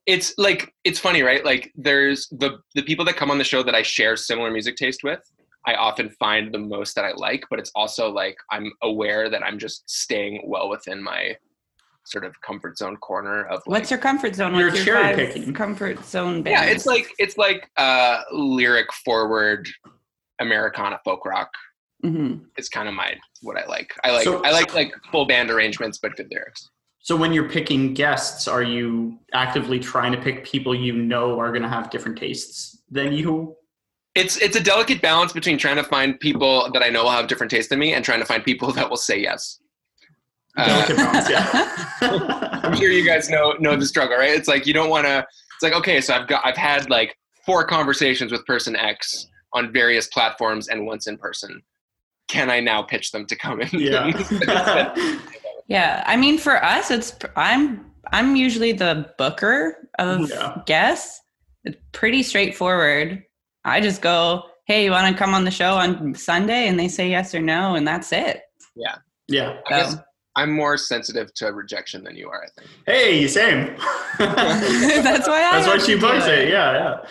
it's 0.05 0.33
like 0.37 0.73
it's 0.83 0.99
funny 0.99 1.21
right 1.21 1.43
like 1.45 1.71
there's 1.75 2.27
the 2.31 2.57
the 2.75 2.81
people 2.83 3.05
that 3.05 3.15
come 3.17 3.29
on 3.31 3.37
the 3.37 3.43
show 3.43 3.61
that 3.63 3.75
i 3.75 3.81
share 3.81 4.15
similar 4.15 4.49
music 4.51 4.75
taste 4.75 5.01
with 5.03 5.19
i 5.67 5.73
often 5.75 6.09
find 6.19 6.53
the 6.53 6.57
most 6.57 6.95
that 6.95 7.05
i 7.05 7.11
like 7.15 7.43
but 7.49 7.59
it's 7.59 7.71
also 7.75 8.09
like 8.09 8.35
i'm 8.51 8.71
aware 8.81 9.29
that 9.29 9.43
i'm 9.43 9.59
just 9.59 9.87
staying 9.89 10.41
well 10.45 10.69
within 10.69 11.01
my 11.03 11.35
sort 12.05 12.25
of 12.25 12.33
comfort 12.41 12.75
zone 12.77 12.95
corner 12.97 13.43
of 13.45 13.61
like, 13.67 13.81
What's 13.81 13.91
your 13.91 13.99
comfort 13.99 14.33
zone? 14.33 14.55
You're 14.55 14.69
What's 14.71 14.83
your 14.85 14.95
cherry 15.01 15.27
picking. 15.27 15.53
comfort 15.53 16.03
zone 16.05 16.41
band? 16.41 16.53
yeah 16.53 16.63
it's 16.73 16.85
like 16.87 17.07
it's 17.19 17.37
like 17.37 17.69
uh 17.77 18.21
lyric 18.31 18.91
forward 19.05 19.67
americana 20.39 20.99
folk 21.03 21.25
rock 21.25 21.49
hmm 22.03 22.35
is 22.57 22.69
kind 22.69 22.87
of 22.87 22.95
my 22.95 23.13
what 23.41 23.57
i 23.57 23.65
like 23.67 23.91
i 24.05 24.11
like 24.11 24.23
So- 24.23 24.41
i 24.43 24.51
like 24.51 24.73
like 24.73 24.91
full 25.11 25.25
band 25.25 25.51
arrangements 25.51 25.99
but 26.01 26.15
good 26.15 26.29
lyrics 26.31 26.69
So 27.09 27.15
when 27.15 27.33
you're 27.33 27.49
picking 27.49 27.95
guests, 27.95 28.47
are 28.47 28.61
you 28.61 29.17
actively 29.33 29.79
trying 29.79 30.11
to 30.11 30.21
pick 30.21 30.45
people 30.45 30.75
you 30.75 30.93
know 30.93 31.39
are 31.39 31.49
going 31.49 31.63
to 31.63 31.67
have 31.67 31.89
different 31.89 32.19
tastes 32.19 32.83
than 32.91 33.13
you? 33.13 33.55
it's 34.13 34.37
it's 34.37 34.55
a 34.55 34.61
delicate 34.61 35.01
balance 35.01 35.33
between 35.33 35.57
trying 35.57 35.77
to 35.77 35.83
find 35.83 36.19
people 36.19 36.69
that 36.71 36.83
I 36.83 36.89
know 36.89 37.05
will 37.05 37.09
have 37.09 37.25
different 37.25 37.49
tastes 37.49 37.69
than 37.69 37.79
me 37.79 37.95
and 37.95 38.05
trying 38.05 38.19
to 38.19 38.27
find 38.27 38.43
people 38.43 38.71
that 38.73 38.91
will 38.91 38.95
say 38.95 39.19
yes. 39.19 39.59
Uh, 40.55 40.67
Delicate 40.67 40.97
balance, 40.97 41.29
yeah. 41.31 42.59
I'm 42.63 42.77
sure 42.77 42.91
you 42.91 43.03
guys 43.03 43.27
know 43.27 43.53
know 43.53 43.75
the 43.75 43.87
struggle, 43.87 44.15
right? 44.15 44.37
It's 44.37 44.47
like 44.47 44.67
you 44.67 44.73
don't 44.75 44.91
want 44.91 45.07
to. 45.07 45.25
It's 45.55 45.63
like 45.63 45.73
okay, 45.73 46.01
so 46.01 46.13
I've 46.13 46.27
got 46.27 46.45
I've 46.45 46.57
had 46.57 46.91
like 46.91 47.17
four 47.43 47.65
conversations 47.65 48.31
with 48.31 48.45
person 48.45 48.75
X, 48.75 49.25
on 49.53 49.73
various 49.73 50.05
platforms 50.09 50.67
and 50.67 50.85
once 50.85 51.07
in 51.07 51.17
person. 51.17 51.63
Can 52.27 52.51
I 52.51 52.59
now 52.59 52.83
pitch 52.83 53.11
them 53.11 53.25
to 53.25 53.35
come 53.35 53.61
in? 53.61 53.69
Yeah. 53.71 54.11
Yeah, 55.69 56.03
I 56.05 56.17
mean, 56.17 56.37
for 56.37 56.61
us, 56.63 56.91
it's 56.91 57.17
I'm 57.35 57.85
I'm 58.11 58.35
usually 58.35 58.71
the 58.73 59.13
booker 59.17 59.89
of 59.99 60.29
Yeah. 60.29 60.57
guests. 60.65 61.21
It's 61.63 61.77
pretty 61.91 62.23
straightforward. 62.23 63.23
I 63.65 63.79
just 63.81 64.01
go, 64.01 64.43
"Hey, 64.65 64.83
you 64.85 64.91
want 64.91 65.13
to 65.15 65.17
come 65.17 65.33
on 65.35 65.43
the 65.45 65.51
show 65.51 65.75
on 65.75 66.15
Sunday?" 66.15 66.67
and 66.67 66.79
they 66.79 66.87
say 66.87 67.09
yes 67.09 67.33
or 67.35 67.39
no, 67.41 67.75
and 67.75 67.87
that's 67.87 68.11
it. 68.11 68.41
yeah. 68.75 68.95
I 69.67 69.69
guess 69.69 69.95
I'm 70.35 70.51
more 70.51 70.75
sensitive 70.77 71.31
to 71.35 71.47
rejection 71.53 72.03
than 72.03 72.15
you 72.15 72.29
are, 72.29 72.43
I 72.43 72.47
think. 72.59 72.69
Hey, 72.87 73.19
you 73.21 73.27
same. 73.27 73.75
that's 74.17 75.27
why 75.27 75.43
I 75.51 75.51
That's 75.61 75.67
why 75.67 75.77
she 75.77 75.93
to 75.93 75.99
do 75.99 76.01
books 76.01 76.25
it. 76.25 76.39
it. 76.39 76.49
Yeah, 76.49 77.01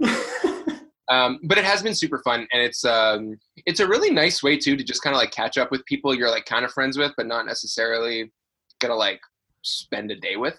yeah. 0.00 0.53
Um, 1.08 1.38
but 1.44 1.58
it 1.58 1.64
has 1.64 1.82
been 1.82 1.94
super 1.94 2.18
fun, 2.24 2.46
and 2.52 2.62
it's 2.62 2.84
um, 2.84 3.38
it's 3.66 3.80
a 3.80 3.86
really 3.86 4.10
nice 4.10 4.42
way 4.42 4.56
too 4.56 4.76
to 4.76 4.82
just 4.84 5.02
kind 5.02 5.14
of 5.14 5.20
like 5.20 5.30
catch 5.32 5.58
up 5.58 5.70
with 5.70 5.84
people 5.84 6.14
you're 6.14 6.30
like 6.30 6.46
kind 6.46 6.64
of 6.64 6.72
friends 6.72 6.96
with, 6.96 7.12
but 7.16 7.26
not 7.26 7.44
necessarily 7.46 8.32
gonna 8.80 8.94
like 8.94 9.20
spend 9.62 10.10
a 10.10 10.16
day 10.16 10.36
with. 10.36 10.58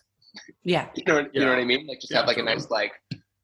Yeah, 0.64 0.88
You 0.96 1.04
know, 1.08 1.28
you 1.34 1.42
know 1.42 1.50
what 1.50 1.60
I 1.60 1.64
mean? 1.64 1.88
Like 1.88 2.00
just 2.00 2.12
Yeah, 2.12 2.20
have 2.20 2.28
like 2.28 2.38
a 2.38 2.44
nice 2.44 2.70
like 2.70 2.92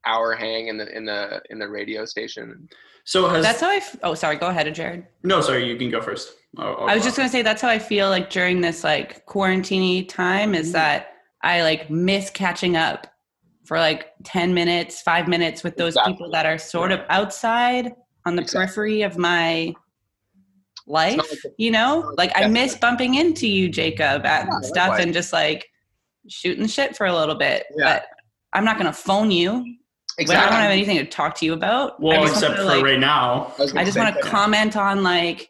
hour 0.06 0.34
hang 0.34 0.68
in 0.68 0.78
the 0.78 0.96
in 0.96 1.04
the 1.04 1.42
in 1.50 1.58
the 1.58 1.68
radio 1.68 2.04
station. 2.04 2.68
So 3.04 3.28
has 3.28 3.44
that's 3.44 3.60
how 3.60 3.70
I. 3.70 3.76
F- 3.76 3.96
oh, 4.04 4.14
sorry. 4.14 4.36
Go 4.36 4.46
ahead, 4.46 4.72
Jared. 4.72 5.04
no? 5.24 5.40
Sorry, 5.40 5.68
you 5.68 5.76
can 5.76 5.90
go 5.90 6.00
first. 6.00 6.34
I'll- 6.56 6.76
I'll 6.82 6.88
I 6.88 6.94
was 6.94 7.02
go 7.02 7.08
just 7.08 7.16
gonna 7.16 7.28
say 7.28 7.42
that's 7.42 7.60
how 7.62 7.68
I 7.68 7.80
feel 7.80 8.10
like 8.10 8.30
during 8.30 8.60
this 8.60 8.84
like 8.84 9.26
quarantine 9.26 10.06
time 10.06 10.54
is 10.54 10.68
Mhm. 10.68 10.72
that 10.74 11.08
I 11.42 11.62
like 11.62 11.90
miss 11.90 12.30
catching 12.30 12.76
up 12.76 13.08
for 13.72 13.78
like 13.78 14.10
ten 14.22 14.52
minutes, 14.52 15.00
five 15.00 15.26
minutes 15.28 15.64
with 15.64 15.76
those 15.78 15.94
Exactly. 15.94 16.12
people 16.12 16.30
that 16.32 16.44
are 16.44 16.58
sort 16.58 16.92
of 16.92 17.00
outside 17.08 17.92
on 18.26 18.36
the 18.36 18.42
Exactly. 18.42 18.66
periphery 18.66 19.02
of 19.02 19.16
my 19.16 19.72
life. 20.86 21.16
like 21.16 21.38
you 21.56 21.70
know, 21.70 22.12
like 22.18 22.32
I 22.34 22.48
miss 22.48 22.76
bumping 22.76 23.14
into 23.14 23.48
you, 23.48 23.70
Jacob, 23.70 24.26
at 24.26 24.44
Yeah, 24.46 24.58
stuff 24.60 24.76
likewise. 24.90 25.04
and 25.04 25.14
just 25.14 25.32
like 25.32 25.66
shooting 26.28 26.66
shit 26.66 26.94
for 26.98 27.06
a 27.06 27.16
little 27.16 27.34
bit. 27.34 27.64
Yeah. 27.74 27.84
But 27.94 28.06
I'm 28.52 28.66
not 28.66 28.76
gonna 28.76 28.92
phone 28.92 29.30
you. 29.30 29.64
When 30.18 30.36
I 30.36 30.44
don't 30.44 30.52
have 30.52 30.70
anything 30.70 30.98
to 30.98 31.06
talk 31.06 31.34
to 31.36 31.46
you 31.46 31.54
about. 31.54 31.98
Well, 31.98 32.24
except 32.24 32.42
wanna, 32.42 32.56
for 32.56 32.64
like, 32.64 32.84
right 32.84 32.98
now. 33.00 33.54
was 33.58 33.74
I 33.74 33.84
just 33.84 33.96
want 33.96 34.14
to 34.14 34.20
comment 34.20 34.76
on 34.76 35.02
like 35.02 35.48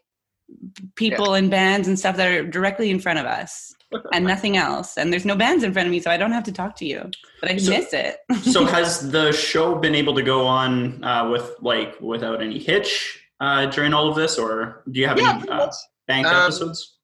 people 0.95 1.35
and 1.35 1.51
bands 1.51 1.89
and 1.89 1.99
stuff 1.99 2.17
that 2.19 2.31
are 2.31 2.45
directly 2.47 2.89
in 2.91 3.01
front 3.01 3.19
of 3.19 3.27
us 3.27 3.75
and 4.13 4.25
nothing 4.25 4.57
else. 4.57 4.97
And 4.99 5.13
there's 5.13 5.25
no 5.25 5.35
bands 5.37 5.65
in 5.65 5.73
front 5.73 5.87
of 5.87 5.91
me, 5.91 6.01
so 6.01 6.11
I 6.11 6.17
don't 6.17 6.33
have 6.33 6.45
to 6.45 6.53
talk 6.53 6.77
to 6.77 6.85
you. 6.87 7.11
But 7.41 7.51
I 7.53 7.57
So- 7.57 7.71
miss 7.71 7.93
it. 7.93 8.19
so 8.43 8.65
has 8.77 9.11
the 9.11 9.33
show 9.33 9.75
been 9.75 9.95
able 9.95 10.15
to 10.15 10.23
go 10.23 10.47
on 10.47 11.03
uh, 11.05 11.29
with 11.31 11.55
like 11.61 12.01
without 12.01 12.43
any 12.43 12.59
hitch 12.59 13.19
uh, 13.41 13.67
during 13.67 13.93
all 13.95 14.09
of 14.09 14.15
this, 14.17 14.39
or 14.39 14.83
do 14.91 15.01
you 15.01 15.07
have 15.09 15.19
Yeah, 15.19 15.33
any 15.41 15.49
uh, 15.49 15.71
banked 16.07 16.29
Um, 16.31 16.37
episodes? 16.43 16.97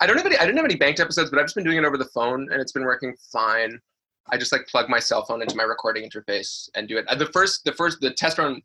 I 0.00 0.06
don't 0.06 0.16
have 0.16 0.26
any. 0.26 0.36
I 0.36 0.44
didn't 0.46 0.56
have 0.56 0.64
any 0.64 0.76
banked 0.76 1.00
episodes, 1.00 1.30
but 1.30 1.38
I've 1.38 1.44
just 1.46 1.54
been 1.54 1.64
doing 1.64 1.76
it 1.78 1.84
over 1.84 1.98
the 1.98 2.06
phone, 2.14 2.48
and 2.50 2.60
it's 2.60 2.72
been 2.72 2.84
working 2.84 3.14
fine. 3.32 3.78
I 4.30 4.36
just 4.38 4.52
like 4.52 4.66
plug 4.68 4.88
my 4.88 4.98
cell 5.00 5.24
phone 5.26 5.42
into 5.42 5.56
my 5.56 5.62
recording 5.64 6.08
interface 6.08 6.68
and 6.74 6.88
do 6.88 6.96
it. 6.98 7.06
Uh, 7.08 7.16
The 7.16 7.26
first, 7.26 7.64
the 7.64 7.72
first, 7.72 8.00
the 8.00 8.10
test 8.12 8.38
run 8.38 8.62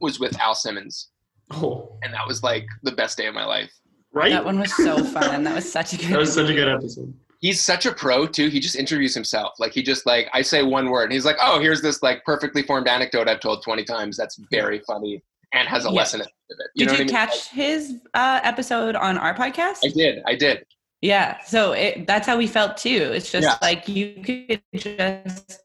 was 0.00 0.20
with 0.20 0.38
Al 0.38 0.54
Simmons, 0.54 1.08
Oh, 1.50 1.96
and 2.02 2.12
that 2.14 2.26
was 2.26 2.42
like 2.42 2.66
the 2.82 2.92
best 2.92 3.16
day 3.16 3.26
of 3.26 3.34
my 3.34 3.44
life. 3.44 3.72
Right. 4.18 4.30
that 4.30 4.44
one 4.44 4.58
was 4.58 4.74
so 4.76 5.02
fun. 5.04 5.44
That 5.44 5.54
was 5.54 5.70
such 5.70 5.92
a 5.94 5.96
good 5.96 6.08
That 6.10 6.18
was 6.18 6.32
such 6.34 6.50
a 6.50 6.54
good 6.54 6.68
episode. 6.68 7.14
He's 7.40 7.62
such 7.62 7.86
a 7.86 7.92
pro 7.92 8.26
too. 8.26 8.48
He 8.48 8.58
just 8.60 8.74
interviews 8.76 9.14
himself. 9.14 9.54
Like 9.58 9.72
he 9.72 9.82
just 9.82 10.04
like 10.06 10.28
I 10.32 10.42
say 10.42 10.62
one 10.64 10.90
word, 10.90 11.04
and 11.04 11.12
he's 11.12 11.24
like, 11.24 11.36
"Oh, 11.40 11.60
here's 11.60 11.80
this 11.82 12.02
like 12.02 12.24
perfectly 12.24 12.62
formed 12.62 12.88
anecdote 12.88 13.28
I've 13.28 13.38
told 13.40 13.62
20 13.62 13.84
times. 13.84 14.16
That's 14.16 14.36
very 14.50 14.80
funny 14.80 15.22
and 15.52 15.68
has 15.68 15.84
a 15.84 15.88
Yeah. 15.88 15.94
lesson 15.94 16.20
at 16.20 16.26
the 16.26 16.32
end 16.54 16.60
of 16.60 16.64
it." 16.64 16.70
You 16.74 16.86
Did 16.86 16.92
know 16.92 16.98
you 16.98 17.04
what 17.04 17.14
I 17.14 17.26
mean? 17.26 17.28
catch 17.30 17.48
his 17.50 17.94
uh, 18.14 18.40
episode 18.42 18.96
on 18.96 19.18
our 19.18 19.34
podcast? 19.34 19.78
I 19.84 19.88
did. 19.94 20.22
I 20.26 20.34
did. 20.34 20.64
Yeah, 21.00 21.38
so 21.44 21.72
it, 21.72 22.08
that's 22.08 22.26
how 22.26 22.36
we 22.36 22.48
felt 22.48 22.76
too. 22.76 23.12
It's 23.14 23.30
just 23.30 23.44
Yeah. 23.44 23.56
like 23.62 23.86
you 23.86 24.20
could 24.24 24.60
just 24.74 25.60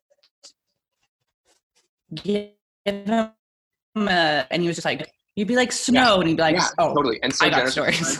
give 2.13 2.49
him 2.85 3.31
a, 3.95 4.45
and 4.51 4.61
he 4.61 4.67
was 4.67 4.77
just 4.77 4.85
like, 4.85 5.11
you'd 5.35 5.47
be 5.47 5.55
like 5.55 5.71
snow, 5.71 6.19
and 6.19 6.27
he'd 6.29 6.37
be 6.37 6.41
like, 6.43 6.55
yeah, 6.55 6.67
oh, 6.77 6.93
totally. 6.93 7.19
And 7.23 7.33
so 7.33 7.45
I 7.45 7.49
got 7.49 7.69
stories. 7.69 8.19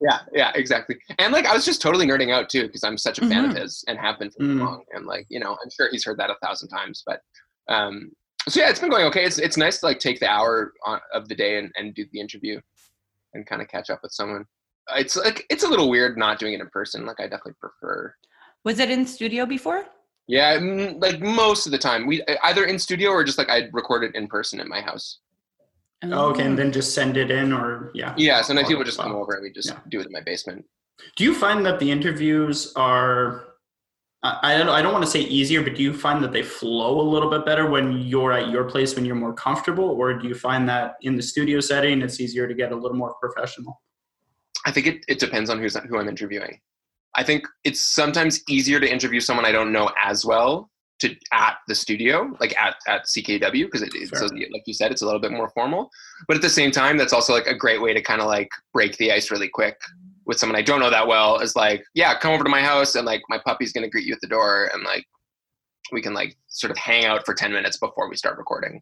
Yeah, 0.00 0.18
yeah, 0.32 0.50
exactly. 0.56 0.96
And 1.20 1.32
like 1.32 1.46
I 1.46 1.54
was 1.54 1.64
just 1.64 1.80
totally 1.80 2.06
nerding 2.06 2.32
out 2.32 2.50
too 2.50 2.66
because 2.66 2.82
I'm 2.82 2.98
such 2.98 3.18
a 3.18 3.20
fan 3.28 3.44
Mhm. 3.44 3.50
of 3.50 3.56
his 3.56 3.84
and 3.86 3.96
have 4.00 4.18
been 4.18 4.30
for 4.30 4.38
so 4.40 4.44
Mm. 4.46 4.58
long. 4.58 4.84
And 4.92 5.06
like 5.06 5.26
you 5.28 5.38
know, 5.38 5.52
I'm 5.62 5.70
sure 5.70 5.88
he's 5.92 6.04
heard 6.04 6.16
that 6.18 6.28
a 6.28 6.34
thousand 6.42 6.70
times. 6.70 7.04
But 7.06 7.20
um, 7.68 8.10
so 8.48 8.58
yeah, 8.60 8.68
it's 8.68 8.80
been 8.80 8.90
going 8.90 9.04
okay. 9.06 9.24
It's 9.24 9.38
it's 9.38 9.56
nice 9.56 9.78
to 9.78 9.86
like 9.86 10.00
take 10.00 10.18
the 10.18 10.28
hour 10.28 10.72
on, 10.84 11.00
of 11.14 11.28
the 11.28 11.36
day 11.36 11.56
and, 11.58 11.70
and 11.76 11.94
do 11.94 12.04
the 12.12 12.18
interview 12.18 12.60
and 13.34 13.46
kind 13.46 13.62
of 13.62 13.68
catch 13.68 13.90
up 13.90 14.00
with 14.02 14.10
someone. 14.10 14.44
It's 14.96 15.14
like 15.14 15.46
it's 15.50 15.62
a 15.62 15.68
little 15.68 15.88
weird 15.88 16.18
not 16.18 16.40
doing 16.40 16.54
it 16.54 16.60
in 16.60 16.68
person. 16.70 17.06
Like 17.06 17.20
I 17.20 17.24
definitely 17.28 17.54
prefer. 17.60 18.12
was 18.64 18.80
it 18.80 18.90
in 18.90 19.06
studio 19.06 19.46
before? 19.46 19.86
Yeah, 20.26 20.58
mm, 20.58 21.00
like 21.00 21.20
most 21.20 21.66
of 21.66 21.70
the 21.72 21.78
time, 21.78 22.06
we 22.08 22.24
either 22.42 22.64
in 22.64 22.80
studio 22.80 23.10
or 23.10 23.22
just 23.22 23.38
like 23.38 23.48
I'd 23.50 23.72
record 23.72 24.02
it 24.02 24.16
in 24.16 24.26
person 24.26 24.58
at 24.58 24.66
my 24.66 24.80
house. 24.80 25.18
Oh, 26.04 26.30
okay, 26.30 26.44
and 26.44 26.58
then 26.58 26.72
just 26.72 26.94
send 26.94 27.16
it 27.16 27.30
in, 27.30 27.52
or 27.52 27.90
yeah. 27.94 28.14
Yeah, 28.16 28.42
sometimes 28.42 28.66
Or- 28.66 28.70
people 28.70 28.84
just 28.84 28.98
come 28.98 29.12
over 29.12 29.34
and 29.34 29.42
we 29.42 29.52
just 29.52 29.68
Yeah. 29.70 29.78
do 29.88 30.00
it 30.00 30.06
in 30.06 30.12
my 30.12 30.20
basement. 30.20 30.64
Do 31.16 31.24
you 31.24 31.34
find 31.34 31.64
that 31.66 31.78
the 31.78 31.90
interviews 31.90 32.72
are? 32.76 33.44
I 34.24 34.54
I 34.54 34.58
don't. 34.58 34.68
I 34.68 34.82
don't 34.82 34.92
want 34.92 35.04
to 35.04 35.10
say 35.10 35.20
easier, 35.20 35.62
but 35.62 35.74
do 35.76 35.82
you 35.82 35.92
find 35.92 36.22
that 36.24 36.32
they 36.32 36.42
flow 36.42 37.00
a 37.00 37.06
little 37.14 37.30
bit 37.30 37.44
better 37.44 37.68
when 37.70 37.98
you're 37.98 38.32
at 38.32 38.48
your 38.50 38.64
place 38.64 38.94
when 38.96 39.04
you're 39.04 39.16
more 39.26 39.32
comfortable, 39.34 39.84
or 39.84 40.14
do 40.14 40.26
you 40.28 40.34
find 40.34 40.68
that 40.68 40.94
in 41.02 41.16
the 41.16 41.22
studio 41.22 41.60
setting 41.60 42.02
it's 42.02 42.20
easier 42.20 42.46
to 42.48 42.54
get 42.54 42.72
a 42.72 42.76
little 42.76 42.96
more 42.96 43.14
professional? 43.20 43.80
I 44.66 44.70
think 44.70 44.86
it, 44.86 45.04
it 45.08 45.18
depends 45.18 45.50
on 45.50 45.58
who's 45.60 45.76
who 45.88 45.98
I'm 45.98 46.08
interviewing. 46.08 46.60
I 47.14 47.22
think 47.24 47.46
it's 47.64 47.80
sometimes 47.80 48.42
easier 48.48 48.80
to 48.80 48.90
interview 48.90 49.20
someone 49.20 49.44
I 49.44 49.52
don't 49.52 49.72
know 49.72 49.90
as 50.02 50.24
well 50.24 50.70
to 51.02 51.14
at 51.32 51.56
the 51.68 51.74
studio, 51.74 52.34
like 52.40 52.56
at, 52.58 52.76
at 52.88 53.04
CKUW, 53.04 53.64
because 53.66 53.82
it, 53.82 53.90
it's 53.94 54.10
Fair. 54.10 54.20
so, 54.28 54.34
like 54.34 54.62
you 54.66 54.74
said, 54.74 54.90
it's 54.90 55.02
a 55.02 55.04
little 55.04 55.20
bit 55.20 55.32
more 55.32 55.50
formal. 55.50 55.90
But 56.28 56.36
at 56.36 56.42
the 56.42 56.48
same 56.50 56.70
time, 56.70 56.96
that's 56.96 57.12
also 57.12 57.32
like 57.32 57.46
a 57.46 57.54
great 57.54 57.80
way 57.82 57.92
to 57.92 58.00
kind 58.00 58.20
of 58.20 58.26
like 58.26 58.48
break 58.72 58.96
the 58.96 59.12
ice 59.12 59.30
really 59.30 59.48
quick 59.48 59.76
with 60.26 60.38
someone 60.38 60.56
I 60.56 60.62
don't 60.62 60.80
know 60.80 60.90
that 60.90 61.06
well. 61.06 61.38
Is 61.40 61.56
like, 61.56 61.84
yeah, 61.94 62.18
come 62.18 62.32
over 62.32 62.44
to 62.44 62.50
my 62.50 62.62
house 62.62 62.94
and 62.94 63.04
like 63.04 63.22
my 63.28 63.38
puppy's 63.44 63.72
gonna 63.72 63.88
greet 63.88 64.06
you 64.06 64.14
at 64.14 64.20
the 64.20 64.28
door 64.28 64.70
and 64.72 64.82
like 64.84 65.04
we 65.92 66.00
can 66.00 66.14
like 66.14 66.36
sort 66.48 66.70
of 66.70 66.78
hang 66.78 67.04
out 67.04 67.26
for 67.26 67.34
ten 67.34 67.52
minutes 67.52 67.76
before 67.76 68.08
we 68.08 68.16
start 68.16 68.38
recording. 68.38 68.80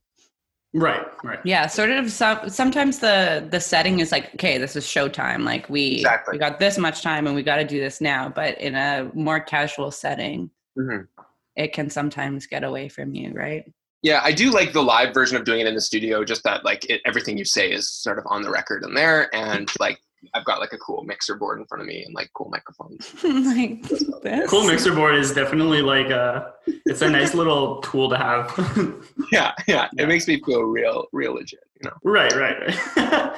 Right, 0.73 1.05
right. 1.25 1.41
Yeah, 1.45 1.67
sort 1.67 1.91
of. 1.91 2.13
Some, 2.13 2.49
sometimes 2.49 3.01
the 3.01 3.49
the 3.51 3.59
setting 3.61 3.99
is 3.99 4.13
like, 4.13 4.33
okay, 4.35 4.57
this 4.59 4.77
is 4.77 4.85
showtime. 4.85 5.43
Like 5.45 5.69
we 5.69 5.97
Exactly. 5.97 6.33
we 6.35 6.39
got 6.39 6.61
this 6.61 6.79
much 6.79 7.03
time, 7.03 7.27
and 7.27 7.35
we 7.35 7.43
got 7.43 7.57
to 7.57 7.65
do 7.65 7.81
this 7.81 8.01
now. 8.01 8.29
But 8.29 8.57
in 8.61 8.77
a 8.77 9.11
more 9.15 9.41
casual 9.41 9.91
setting, 9.91 10.49
Mhm. 10.79 11.09
It 11.57 11.73
can 11.73 11.91
sometimes 11.91 12.47
get 12.47 12.65
away 12.65 12.89
from 12.89 13.15
you, 13.15 13.33
right? 13.33 13.65
Yeah, 14.03 14.21
I 14.25 14.33
do 14.33 14.51
like 14.51 14.73
the 14.73 14.83
live 14.83 15.13
version 15.13 15.37
of 15.37 15.45
doing 15.45 15.61
it 15.61 15.67
in 15.67 15.75
the 15.75 15.81
studio. 15.81 16.25
Just 16.25 16.43
that, 16.45 16.65
like, 16.65 16.89
it, 16.89 17.03
everything 17.05 17.37
you 17.37 17.45
say 17.45 17.71
is 17.71 17.91
sort 17.91 18.19
of 18.19 18.25
on 18.29 18.41
the 18.43 18.51
record 18.51 18.83
in 18.85 18.95
there, 18.95 19.29
and 19.35 19.71
like, 19.81 19.99
I've 20.35 20.45
got 20.45 20.61
like 20.61 20.73
a 20.75 20.79
cool 20.79 21.03
mixer 21.05 21.35
board 21.37 21.59
in 21.61 21.67
front 21.67 21.81
of 21.81 21.87
me 21.89 22.03
and 22.05 22.15
like 22.15 22.31
cool 22.35 22.51
microphones. 22.51 23.11
like 23.25 23.83
this. 24.23 24.51
Cool 24.51 24.67
mixer 24.67 24.95
board 24.95 25.15
is 25.17 25.33
definitely 25.33 25.81
like 25.83 26.09
a. 26.11 26.53
It's 26.87 27.01
a 27.03 27.09
nice 27.09 27.35
little 27.35 27.81
tool 27.81 28.11
to 28.11 28.17
have. 28.19 28.53
Yeah, 29.33 29.53
yeah, 29.67 29.89
Yeah. 29.97 30.03
it 30.05 30.09
makes 30.09 30.29
me 30.29 30.41
feel 30.45 30.63
real, 30.63 31.07
real 31.13 31.35
legit. 31.35 31.61
You 31.83 31.89
know. 31.91 31.97
right, 32.05 32.35
right, 32.37 32.57
right. 32.97 33.33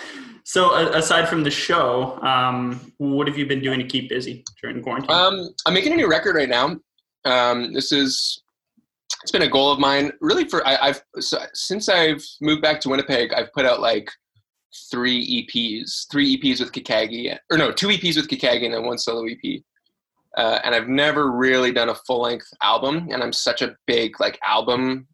so 0.45 0.71
a- 0.75 0.99
aside 0.99 1.28
from 1.28 1.45
the 1.45 1.50
show, 1.52 2.21
um, 2.23 2.81
what 2.99 3.28
have 3.28 3.38
you 3.38 3.47
been 3.47 3.61
doing 3.62 3.78
to 3.78 3.85
keep 3.87 4.09
busy 4.09 4.45
during 4.61 4.83
quarantine? 4.83 5.11
Um, 5.12 5.50
I'm 5.66 5.75
making 5.75 5.92
a 5.92 5.97
new 5.97 6.09
record 6.11 6.35
right 6.35 6.49
now. 6.49 6.76
Um, 7.25 7.73
this 7.73 7.93
is 7.93 8.43
it's 9.23 9.31
been 9.31 9.43
a 9.43 9.49
goal 9.49 9.71
of 9.71 9.79
mine, 9.79 10.12
really. 10.21 10.49
For 10.49 10.67
I, 10.67 10.76
I've 10.88 11.02
so, 11.21 11.38
since 11.55 11.88
I've 11.88 12.25
moved 12.41 12.62
back 12.62 12.81
to 12.83 12.88
Winnipeg, 12.88 13.33
I've 13.33 13.52
put 13.52 13.64
out 13.64 13.81
like 13.81 14.11
three 14.91 15.47
EPs, 15.47 16.11
three 16.11 16.37
EPs 16.37 16.61
with 16.61 16.73
Kakagi, 16.73 17.37
or 17.50 17.59
no, 17.59 17.71
two 17.71 17.88
EPs 17.88 18.17
with 18.17 18.29
Kakagi 18.29 18.64
and 18.64 18.75
then 18.75 18.85
one 18.85 18.99
solo 18.99 19.26
EP. 19.26 19.62
Uh, 20.37 20.61
and 20.64 20.75
I've 20.75 20.88
never 20.88 21.31
really 21.31 21.73
done 21.73 21.91
a 21.91 21.95
full 21.95 22.23
length 22.23 22.49
album, 22.62 23.09
and 23.12 23.23
I'm 23.23 23.33
such 23.33 23.62
a 23.62 23.76
big 23.87 24.19
like 24.19 24.38
album 24.47 25.07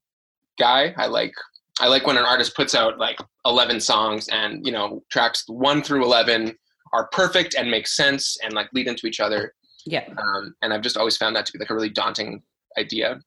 guy. 0.59 0.95
I 0.97 1.07
like 1.07 1.35
I 1.81 1.89
like 1.89 2.07
when 2.07 2.17
an 2.17 2.25
artist 2.25 2.57
puts 2.57 2.75
out 2.75 2.99
like 2.99 3.19
11 3.45 3.81
songs, 3.81 4.29
and 4.29 4.65
you 4.65 4.73
know 4.73 5.03
tracks 5.11 5.45
one 5.49 5.83
through 5.83 6.05
11 6.05 6.57
are 6.93 7.09
perfect 7.09 7.55
and 7.55 7.71
make 7.71 7.87
sense 7.87 8.39
and 8.43 8.55
like 8.55 8.69
lead 8.73 8.87
into 8.87 9.07
each 9.07 9.21
other 9.21 9.53
Yeah. 9.89 10.05
um, 10.17 10.55
and 10.63 10.73
I've 10.73 10.83
just 10.83 10.97
always 10.97 11.17
found 11.17 11.35
that 11.37 11.47
to 11.47 11.53
be 11.53 11.59
like 11.59 11.71
a 11.71 11.75
really 11.75 11.91
daunting 11.91 12.43
idea. 12.79 13.21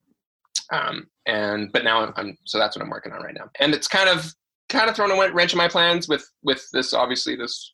Um, 0.72 1.06
and 1.26 1.70
but 1.72 1.84
now 1.84 2.00
I'm, 2.06 2.12
I'm 2.16 2.38
so 2.46 2.58
that's 2.58 2.76
what 2.76 2.82
I'm 2.82 2.90
working 2.90 3.12
on 3.12 3.22
right 3.22 3.34
now, 3.34 3.48
and 3.60 3.74
it's 3.74 3.88
kind 3.88 4.08
of 4.08 4.32
kind 4.68 4.88
of 4.88 4.96
thrown 4.96 5.10
a 5.10 5.32
wrench 5.32 5.52
in 5.52 5.58
my 5.58 5.68
plans 5.68 6.08
with 6.08 6.24
with 6.42 6.64
this 6.72 6.94
obviously 6.94 7.36
this 7.36 7.72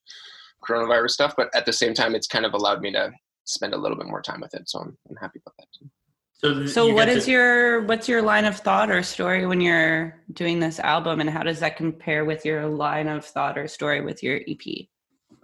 coronavirus 0.68 1.10
stuff, 1.10 1.34
but 1.36 1.48
at 1.54 1.64
the 1.66 1.72
same 1.72 1.94
time, 1.94 2.14
it's 2.14 2.26
kind 2.26 2.44
of 2.44 2.52
allowed 2.54 2.80
me 2.80 2.90
to 2.92 3.12
spend 3.44 3.72
a 3.74 3.76
little 3.78 3.96
bit 3.96 4.06
more 4.08 4.20
time 4.20 4.40
with 4.40 4.52
it, 4.54 4.68
so 4.68 4.80
I'm, 4.80 4.96
I'm 5.08 5.16
happy 5.16 5.40
about 5.44 5.54
that 5.58 5.66
too. 5.78 5.88
So, 6.34 6.54
th- 6.54 6.70
So 6.70 6.86
you 6.86 6.94
what 6.94 7.06
get 7.06 7.16
is 7.18 7.24
to- 7.26 7.30
your 7.32 7.82
what's 7.82 8.08
your 8.08 8.22
line 8.22 8.44
of 8.44 8.56
thought 8.56 8.90
or 8.90 9.02
story 9.02 9.46
when 9.46 9.60
you're 9.60 10.20
doing 10.32 10.58
this 10.60 10.78
album 10.80 11.20
and 11.20 11.30
how 11.30 11.42
does 11.42 11.60
that 11.60 11.76
compare 11.76 12.24
with 12.24 12.44
your 12.44 12.66
line 12.66 13.08
of 13.08 13.24
thought 13.24 13.56
or 13.58 13.66
story 13.68 14.00
with 14.00 14.22
your 14.22 14.40
EP? 14.48 14.86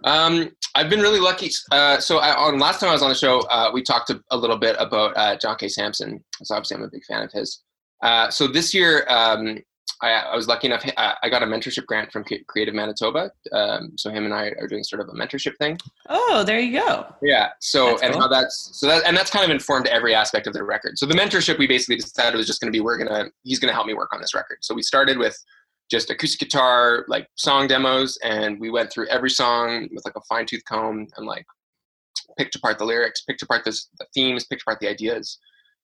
Um, 0.03 0.51
I've 0.75 0.89
been 0.89 0.99
really 0.99 1.19
lucky. 1.19 1.49
Uh, 1.71 1.99
so 1.99 2.17
I, 2.17 2.35
on 2.35 2.59
last 2.59 2.79
time 2.79 2.89
I 2.89 2.93
was 2.93 3.01
on 3.01 3.09
the 3.09 3.15
show, 3.15 3.39
uh, 3.49 3.71
we 3.73 3.81
talked 3.81 4.09
a, 4.09 4.21
a 4.31 4.37
little 4.37 4.57
bit 4.57 4.75
about 4.77 5.15
uh, 5.15 5.37
John 5.37 5.55
K. 5.57 5.67
Samson. 5.69 6.23
So 6.43 6.55
obviously 6.55 6.77
I'm 6.77 6.83
a 6.83 6.89
big 6.89 7.05
fan 7.05 7.23
of 7.23 7.31
his. 7.31 7.63
Uh, 8.01 8.29
so 8.29 8.47
this 8.47 8.73
year, 8.73 9.05
um, 9.09 9.57
I, 10.01 10.11
I 10.11 10.35
was 10.35 10.47
lucky 10.47 10.67
enough. 10.67 10.83
I, 10.97 11.15
I 11.23 11.29
got 11.29 11.41
a 11.41 11.45
mentorship 11.45 11.85
grant 11.85 12.11
from 12.11 12.25
Creative 12.47 12.73
Manitoba. 12.73 13.31
Um, 13.53 13.93
so 13.97 14.09
him 14.09 14.25
and 14.25 14.33
I 14.33 14.47
are 14.59 14.67
doing 14.67 14.83
sort 14.83 15.01
of 15.01 15.07
a 15.09 15.13
mentorship 15.13 15.55
thing. 15.57 15.77
Oh, 16.09 16.43
there 16.45 16.59
you 16.59 16.79
go. 16.79 17.05
Yeah. 17.21 17.49
So 17.61 17.91
That's 17.91 18.01
and 18.01 18.13
cool. 18.13 18.23
how 18.23 18.27
that's 18.27 18.71
so 18.73 18.87
that 18.87 19.03
and 19.05 19.15
that's 19.15 19.31
kind 19.31 19.45
of 19.45 19.51
informed 19.51 19.87
every 19.87 20.13
aspect 20.13 20.47
of 20.47 20.53
the 20.53 20.63
record. 20.63 20.97
So 20.99 21.05
the 21.05 21.15
mentorship 21.15 21.57
we 21.57 21.67
basically 21.67 21.95
decided 21.95 22.35
was 22.35 22.47
just 22.47 22.59
going 22.59 22.71
to 22.71 22.75
be 22.75 22.81
we're 22.81 22.97
gonna 22.97 23.29
he's 23.43 23.59
gonna 23.59 23.73
help 23.73 23.87
me 23.87 23.93
work 23.93 24.13
on 24.13 24.19
this 24.19 24.33
record. 24.33 24.57
So 24.61 24.75
we 24.75 24.81
started 24.81 25.17
with 25.17 25.41
just 25.89 26.09
acoustic 26.09 26.39
guitar 26.39 27.05
like 27.07 27.27
song 27.35 27.67
demos, 27.67 28.17
and 28.23 28.59
we 28.59 28.69
went 28.69 28.91
through 28.91 29.07
every 29.07 29.29
song 29.29 29.87
with 29.93 30.05
like 30.05 30.15
a 30.15 30.21
fine 30.27 30.45
tooth 30.45 30.63
comb 30.67 31.07
and 31.17 31.25
like 31.25 31.45
picked 32.37 32.55
apart 32.55 32.77
the 32.77 32.85
lyrics, 32.85 33.21
picked 33.21 33.41
apart 33.41 33.63
the, 33.63 33.71
the 33.99 34.05
themes, 34.13 34.45
picked 34.45 34.63
apart 34.63 34.79
the 34.79 34.89
ideas. 34.89 35.37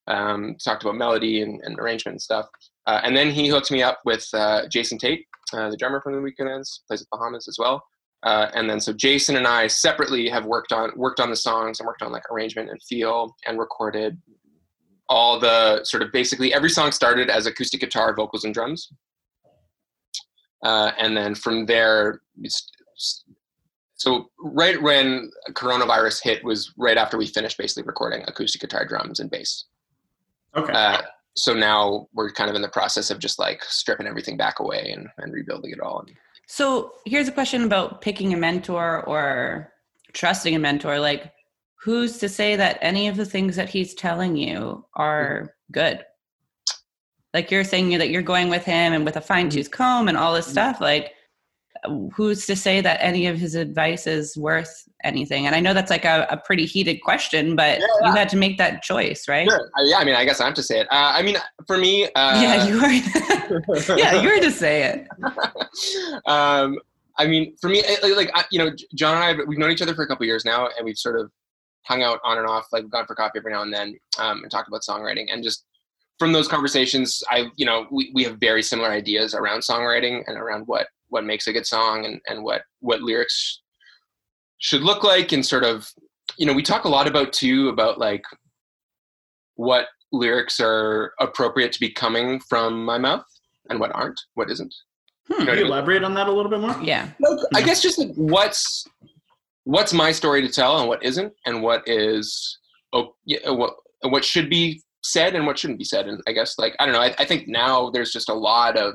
Um, 0.08 0.56
talked 0.64 0.84
about 0.84 0.96
melody 0.96 1.42
and, 1.42 1.62
and 1.64 1.80
arrangement 1.80 2.16
and 2.16 2.22
stuff. 2.22 2.48
Uh, 2.88 3.02
and 3.04 3.16
then 3.16 3.30
he 3.30 3.48
hooked 3.48 3.70
me 3.70 3.84
up 3.84 4.00
with 4.04 4.28
uh, 4.34 4.68
Jason 4.68 4.98
Tait, 4.98 5.26
uh, 5.54 5.70
the 5.70 5.78
drummer 5.78 6.02
from 6.02 6.14
the 6.14 6.20
Weakerthans, 6.20 6.80
plays 6.88 7.02
at 7.02 7.10
Bahamas 7.12 7.48
as 7.48 7.58
well. 7.60 7.84
Uh, 8.24 8.48
and 8.54 8.70
then 8.70 8.80
so 8.80 8.94
Jason 8.94 9.36
and 9.36 9.48
I 9.48 9.68
separately 9.68 10.30
have 10.30 10.46
worked 10.46 10.72
on 10.72 10.92
worked 10.96 11.20
on 11.20 11.30
the 11.30 11.36
songs 11.36 11.80
and 11.80 11.88
worked 11.88 12.04
on 12.04 12.12
like 12.12 12.30
arrangement 12.32 12.70
and 12.70 12.82
feel 12.84 13.36
and 13.48 13.58
recorded 13.58 14.18
all 15.10 15.40
the 15.40 15.84
sort 15.84 16.04
of 16.04 16.12
basically 16.12 16.54
every 16.54 16.70
song 16.70 16.92
started 16.92 17.30
as 17.30 17.46
acoustic 17.46 17.82
guitar, 17.82 18.16
vocals, 18.16 18.44
and 18.44 18.54
drums. 18.54 18.90
Uh, 20.64 20.92
and 20.98 21.16
then 21.18 21.36
from 21.36 21.66
there, 21.66 22.22
so 23.96 24.30
right 24.40 24.82
when 24.82 25.32
coronavirus 25.52 26.24
hit 26.24 26.44
was 26.44 26.74
right 26.78 26.98
after 26.98 27.18
we 27.18 27.28
finished 27.28 27.58
basically 27.58 27.84
recording 27.84 28.24
acoustic 28.28 28.62
guitar, 28.62 28.86
drums, 28.86 29.20
and 29.20 29.30
bass. 29.30 29.66
okay. 30.56 30.74
Uh, 30.74 31.02
so 31.36 31.54
now 31.54 32.08
we're 32.14 32.32
kind 32.32 32.50
of 32.50 32.56
in 32.56 32.62
the 32.62 32.70
process 32.70 33.10
of 33.10 33.20
just 33.20 33.40
like 33.40 33.64
stripping 33.64 34.08
everything 34.08 34.38
back 34.38 34.60
away 34.60 34.92
and, 34.96 35.08
and 35.18 35.32
rebuilding 35.32 35.72
it 35.72 35.80
all. 35.80 36.06
So 36.48 36.94
here's 37.06 37.28
a 37.28 37.32
question 37.32 37.64
about 37.64 38.02
picking 38.02 38.34
a 38.34 38.38
mentor 38.38 39.04
or 39.08 39.72
trusting 40.14 40.54
a 40.56 40.60
mentor. 40.60 41.00
Like, 41.00 41.32
who's 41.76 42.18
to 42.18 42.30
say 42.30 42.56
that 42.56 42.78
any 42.82 43.08
of 43.08 43.16
the 43.16 43.26
things 43.26 43.56
that 43.56 43.70
he's 43.70 43.94
telling 43.94 44.36
you 44.36 44.86
are 44.96 45.56
good? 45.72 46.04
Like 47.34 47.52
you're 47.52 47.64
saying 47.64 47.98
that 47.98 48.10
you're 48.10 48.22
going 48.22 48.50
with 48.50 48.66
him 48.66 48.94
and 48.94 49.06
with 49.06 49.16
a 49.18 49.22
fine 49.22 49.50
tooth 49.50 49.72
comb 49.72 50.08
and 50.08 50.18
all 50.18 50.34
this 50.34 50.48
stuff. 50.48 50.82
Like, 50.82 51.14
who's 52.14 52.46
to 52.46 52.56
say 52.56 52.82
that 52.82 53.00
any 53.02 53.26
of 53.28 53.38
his 53.38 53.56
advice 53.56 54.06
is 54.06 54.38
worth 54.38 54.84
anything? 55.04 55.48
And 55.48 55.56
I 55.56 55.60
know 55.60 55.74
that's 55.74 55.90
like 55.90 56.06
a, 56.06 56.28
a 56.30 56.38
pretty 56.38 56.66
heated 56.66 57.02
question, 57.02 57.56
but 57.56 57.80
Yeah, 57.80 58.10
you 58.10 58.12
had 58.12 58.30
to 58.30 58.38
make 58.38 58.58
that 58.58 58.84
choice, 58.84 59.28
right? 59.28 59.50
Sure. 59.50 59.70
Uh, 59.78 59.84
yeah, 59.84 59.98
I 59.98 60.04
mean, 60.04 60.16
I 60.16 60.26
guess 60.26 60.42
I 60.42 60.46
have 60.46 60.54
to 60.56 60.64
say 60.64 60.80
it. 60.82 60.88
Uh, 60.92 61.14
I 61.16 61.22
mean, 61.22 61.38
for 61.66 61.78
me, 61.78 62.06
uh, 62.16 62.42
yeah, 62.42 62.68
you 62.68 62.80
are. 62.80 63.98
yeah, 63.98 64.22
you're 64.22 64.40
to 64.40 64.52
say 64.52 64.84
it. 64.84 65.08
um, 66.26 66.78
I 67.18 67.28
mean, 67.28 67.56
for 67.60 67.70
me, 67.70 67.82
eh, 67.84 67.96
like 68.16 68.32
I, 68.34 68.44
you 68.52 68.60
know, 68.60 68.72
John 68.96 69.16
and 69.16 69.42
I, 69.42 69.44
we've 69.46 69.58
known 69.58 69.72
each 69.72 69.82
other 69.82 69.96
for 69.96 70.04
a 70.04 70.08
couple 70.08 70.26
years 70.26 70.46
now, 70.46 70.70
and 70.78 70.86
we've 70.86 70.98
sort 70.98 71.20
of 71.20 71.32
hung 71.86 72.04
out 72.04 72.20
on 72.24 72.38
and 72.38 72.48
off, 72.48 72.68
like 72.72 72.90
gone 72.90 73.06
for 73.06 73.16
coffee 73.16 73.40
every 73.40 73.52
now 73.52 73.64
and 73.64 73.74
then, 73.74 73.98
um, 74.20 74.44
and 74.44 74.52
talked 74.52 74.68
about 74.68 74.82
songwriting. 74.82 75.26
And 75.32 75.44
just 75.44 75.66
from 76.22 76.34
those 76.34 76.48
conversations, 76.48 77.24
I, 77.32 77.48
you 77.56 77.66
know, 77.66 77.88
we, 77.90 78.12
we 78.14 78.24
have 78.26 78.38
very 78.40 78.62
similar 78.62 78.92
ideas 78.92 79.34
around 79.34 79.62
songwriting 79.62 80.22
and 80.28 80.38
around 80.38 80.68
what 80.68 80.86
what 81.10 81.26
makes 81.26 81.48
a 81.48 81.52
good 81.52 81.66
song 81.66 82.06
and 82.06 82.22
and 82.28 82.44
what 82.44 82.62
what 82.80 83.02
lyrics 83.02 83.62
should 84.60 84.84
look 84.84 85.04
like, 85.04 85.32
and 85.32 85.44
sort 85.44 85.64
of, 85.64 85.90
you 86.38 86.46
know, 86.46 86.54
we 86.54 86.62
talk 86.62 86.86
a 86.86 86.90
lot 86.90 87.08
about 87.08 87.34
too 87.34 87.70
about 87.70 87.98
like 87.98 88.22
what 89.56 89.88
lyrics 90.12 90.60
are 90.60 91.14
appropriate 91.20 91.72
to 91.72 91.80
be 91.80 91.90
coming 91.90 92.40
from 92.48 92.86
my 92.86 93.00
mouth 93.00 93.26
and 93.72 93.80
what 93.80 93.90
aren't, 93.96 94.22
what 94.36 94.52
isn't. 94.52 94.76
Hmm. 95.28 95.34
You 95.34 95.40
know 95.40 95.46
Can 95.46 95.48
what 95.48 95.50
I 95.50 95.58
you 95.58 95.64
mean? 95.64 95.72
elaborate 95.72 96.04
on 96.04 96.14
that 96.14 96.28
a 96.28 96.32
little 96.32 96.52
bit 96.52 96.60
more? 96.60 96.78
Yeah. 96.84 97.10
Like, 97.20 97.40
I 97.56 97.62
guess 97.64 97.82
just 97.82 97.98
like 97.98 98.14
what's 98.14 98.86
what's 99.64 99.92
my 99.92 100.12
story 100.12 100.44
to 100.44 100.50
tell 100.50 100.78
and 100.78 100.88
what 100.88 101.02
isn't, 101.04 101.34
and 101.48 101.64
what 101.64 101.82
is 101.88 102.60
oh 102.94 103.16
yeah, 103.26 103.50
what 103.50 103.74
what 104.04 104.24
should 104.24 104.52
be 104.52 104.84
said 105.04 105.36
and 105.36 105.46
what 105.46 105.58
shouldn't 105.60 105.80
be 105.80 105.86
said. 105.86 106.08
And 106.08 106.22
I 106.28 106.32
guess 106.32 106.58
like 106.58 106.76
I 106.80 106.86
don't 106.86 106.94
know. 106.94 107.02
I, 107.02 107.14
I 107.20 107.26
think 107.26 107.48
now 107.48 107.90
there's 107.90 108.12
just 108.12 108.30
a 108.30 108.34
lot 108.34 108.78
of 108.78 108.94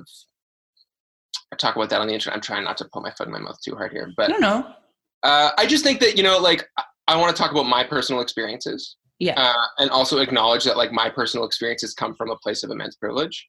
I 1.52 1.56
talk 1.56 1.76
about 1.76 1.90
that 1.90 2.00
on 2.00 2.08
the 2.08 2.14
internet. 2.14 2.34
I'm 2.36 2.42
trying 2.42 2.64
not 2.64 2.76
to 2.78 2.86
put 2.92 3.02
my 3.02 3.10
foot 3.12 3.26
in 3.28 3.32
my 3.32 3.38
mouth 3.38 3.58
too 3.64 3.74
hard 3.76 3.92
here, 3.92 4.06
I 4.08 4.12
but 4.16 4.28
don't 4.28 4.40
know. 4.40 4.66
uh, 5.22 5.50
I 5.56 5.66
just 5.66 5.84
think 5.84 6.00
that 6.00 6.16
you 6.16 6.22
know, 6.22 6.38
like 6.38 6.66
I, 6.78 6.82
I 7.08 7.16
want 7.16 7.34
to 7.34 7.40
talk 7.40 7.52
about 7.52 7.66
my 7.66 7.84
personal 7.84 8.20
experiences, 8.20 8.96
Yeah. 9.20 9.34
uh, 9.40 9.66
and 9.78 9.90
also 9.90 10.18
acknowledge 10.18 10.64
that 10.64 10.76
like 10.76 10.90
my 10.92 11.08
personal 11.08 11.46
experiences 11.46 11.94
come 11.94 12.14
from 12.16 12.30
a 12.30 12.36
place 12.38 12.64
of 12.64 12.70
immense 12.70 12.96
privilege. 12.96 13.46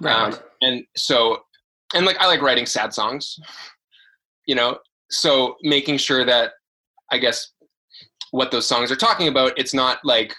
Right. 0.00 0.34
Um, 0.34 0.38
and 0.60 0.84
so, 0.96 1.38
and 1.94 2.04
like 2.04 2.18
I 2.20 2.26
like 2.26 2.42
writing 2.42 2.66
sad 2.66 2.92
songs, 2.92 3.36
you 4.46 4.54
know. 4.54 4.78
So 5.10 5.56
making 5.62 5.96
sure 5.98 6.24
that 6.26 6.52
I 7.10 7.18
guess 7.18 7.52
what 8.32 8.50
those 8.50 8.66
songs 8.66 8.92
are 8.92 8.96
talking 8.96 9.28
about, 9.28 9.58
it's 9.58 9.74
not 9.74 9.98
like 10.04 10.34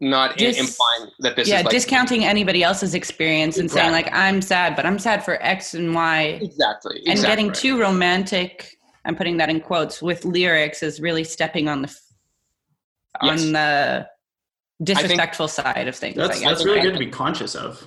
not 0.00 0.36
Dis- 0.36 0.58
implying 0.58 1.10
that 1.20 1.36
this 1.36 1.48
yeah, 1.48 1.58
is 1.58 1.64
like 1.64 1.72
discounting 1.72 2.24
anybody 2.24 2.62
else's 2.62 2.94
experience 2.94 3.58
and 3.58 3.70
saying 3.70 3.92
like 3.92 4.12
I'm 4.12 4.42
sad, 4.42 4.76
but 4.76 4.84
I'm 4.84 4.98
sad 4.98 5.24
for 5.24 5.42
X 5.42 5.74
and 5.74 5.94
Y, 5.94 6.38
exactly 6.42 6.96
and 6.98 7.08
exactly 7.12 7.28
getting 7.28 7.52
too 7.52 7.80
romantic. 7.80 8.76
I'm 9.04 9.16
putting 9.16 9.36
that 9.38 9.48
in 9.48 9.60
quotes 9.60 10.02
with 10.02 10.24
lyrics 10.24 10.82
is 10.82 11.00
really 11.00 11.24
stepping 11.24 11.68
on 11.68 11.82
the 11.82 11.88
f- 11.88 12.02
Yes. 13.22 13.46
on 13.46 13.52
the 13.52 14.06
disrespectful 14.82 15.48
side 15.48 15.88
of 15.88 15.96
things. 15.96 16.16
That's 16.16 16.36
I 16.36 16.40
guess. 16.40 16.48
that's 16.50 16.64
really 16.64 16.78
right? 16.78 16.84
good 16.84 16.92
to 16.94 16.98
be 16.98 17.10
conscious 17.10 17.54
of. 17.54 17.86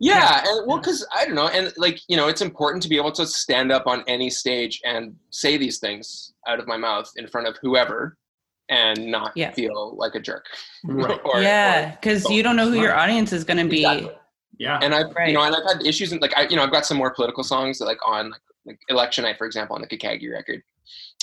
Yeah, 0.00 0.42
and 0.44 0.66
well, 0.66 0.78
because 0.78 1.06
I 1.16 1.24
don't 1.24 1.36
know, 1.36 1.46
and 1.48 1.72
like 1.76 2.00
you 2.08 2.16
know, 2.16 2.26
it's 2.26 2.40
important 2.42 2.82
to 2.82 2.88
be 2.88 2.96
able 2.96 3.12
to 3.12 3.26
stand 3.26 3.70
up 3.70 3.86
on 3.86 4.02
any 4.08 4.28
stage 4.28 4.80
and 4.84 5.14
say 5.30 5.56
these 5.56 5.78
things 5.78 6.32
out 6.48 6.58
of 6.58 6.66
my 6.66 6.76
mouth 6.76 7.10
in 7.16 7.28
front 7.28 7.46
of 7.46 7.56
whoever, 7.62 8.18
and 8.68 9.06
not 9.06 9.32
Yeah. 9.36 9.52
feel 9.52 9.94
like 9.96 10.14
a 10.14 10.20
jerk. 10.20 10.46
Right. 10.84 11.20
Or- 11.24 11.40
yeah, 11.42 11.90
because 11.92 12.28
you 12.30 12.42
don't 12.42 12.56
know 12.56 12.70
who 12.70 12.80
your 12.80 12.94
audience 12.94 13.32
is 13.32 13.44
going 13.44 13.58
to 13.58 13.68
be. 13.68 13.84
Exactly. 13.84 14.12
Yeah. 14.58 14.78
and 14.82 14.94
I've 14.94 15.12
Right. 15.14 15.28
you 15.28 15.34
know, 15.34 15.42
and 15.42 15.54
I've 15.54 15.64
had 15.76 15.84
issues, 15.86 16.12
and 16.12 16.22
like 16.22 16.32
I, 16.36 16.42
you 16.48 16.56
know, 16.56 16.62
I've 16.62 16.70
got 16.72 16.86
some 16.86 16.96
more 16.96 17.12
political 17.12 17.42
songs 17.42 17.78
that, 17.80 17.86
like 17.86 17.98
on 18.06 18.30
like, 18.30 18.40
like 18.66 18.78
election 18.88 19.24
night, 19.24 19.36
for 19.36 19.46
example, 19.46 19.74
on 19.76 19.82
the 19.82 19.88
Kakagi 19.88 20.30
record, 20.32 20.62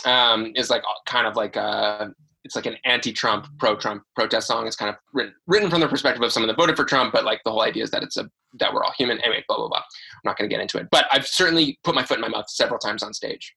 um, 0.06 0.51
is 0.56 0.69
like 0.69 0.84
kind 1.08 1.25
of 1.25 1.36
like 1.36 1.56
a, 1.56 2.13
it's 2.43 2.56
like 2.56 2.65
an 2.65 2.75
anti-Trump, 2.86 3.47
pro-Trump 3.60 4.04
protest 4.15 4.47
song. 4.47 4.67
It's 4.67 4.75
kind 4.75 4.89
of 4.89 4.95
written 5.13 5.34
written 5.47 5.69
from 5.69 5.80
the 5.80 5.88
perspective 5.88 6.21
of 6.23 6.32
someone 6.34 6.47
that 6.49 6.58
voted 6.58 6.75
for 6.75 6.84
Trump, 6.86 7.13
but 7.13 7.23
like 7.23 7.39
the 7.45 7.51
whole 7.51 7.62
idea 7.62 7.84
is 7.84 7.91
that 7.91 8.04
it's 8.04 8.17
a 8.17 8.30
that 8.60 8.73
we're 8.73 8.84
all 8.84 8.93
human. 8.97 9.17
Anyway, 9.21 9.43
blah 9.47 9.58
blah 9.58 9.67
blah. 9.69 9.77
I'm 9.77 10.21
not 10.25 10.38
going 10.38 10.49
to 10.49 10.54
get 10.54 10.62
into 10.62 10.77
it, 10.77 10.88
but 10.91 11.06
I've 11.12 11.25
certainly 11.25 11.80
put 11.84 11.95
my 11.95 12.04
foot 12.04 12.17
in 12.17 12.21
my 12.21 12.27
mouth 12.27 12.49
several 12.49 12.80
times 12.80 13.01
on 13.01 13.13
stage, 13.13 13.56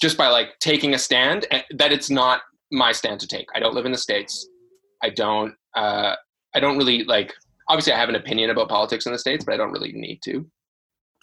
just 0.00 0.16
by 0.16 0.28
like 0.28 0.58
taking 0.60 0.94
a 0.94 0.98
stand. 0.98 1.46
And 1.50 1.62
that 1.78 1.92
it's 1.92 2.08
not 2.08 2.40
my 2.72 2.92
stand 2.92 3.20
to 3.20 3.26
take. 3.26 3.46
I 3.54 3.60
don't 3.60 3.74
live 3.74 3.86
in 3.86 3.92
the 3.92 3.98
states. 3.98 4.48
I 5.02 5.10
don't. 5.10 5.54
Uh, 5.74 6.14
I 6.54 6.60
don't 6.60 6.76
really 6.78 7.04
like. 7.04 7.32
Obviously, 7.68 7.92
I 7.92 7.98
have 7.98 8.08
an 8.08 8.14
opinion 8.16 8.50
about 8.50 8.68
politics 8.68 9.06
in 9.06 9.12
the 9.12 9.18
states, 9.18 9.44
but 9.44 9.54
I 9.54 9.56
don't 9.56 9.72
really 9.72 9.92
need 9.92 10.20
to. 10.24 10.46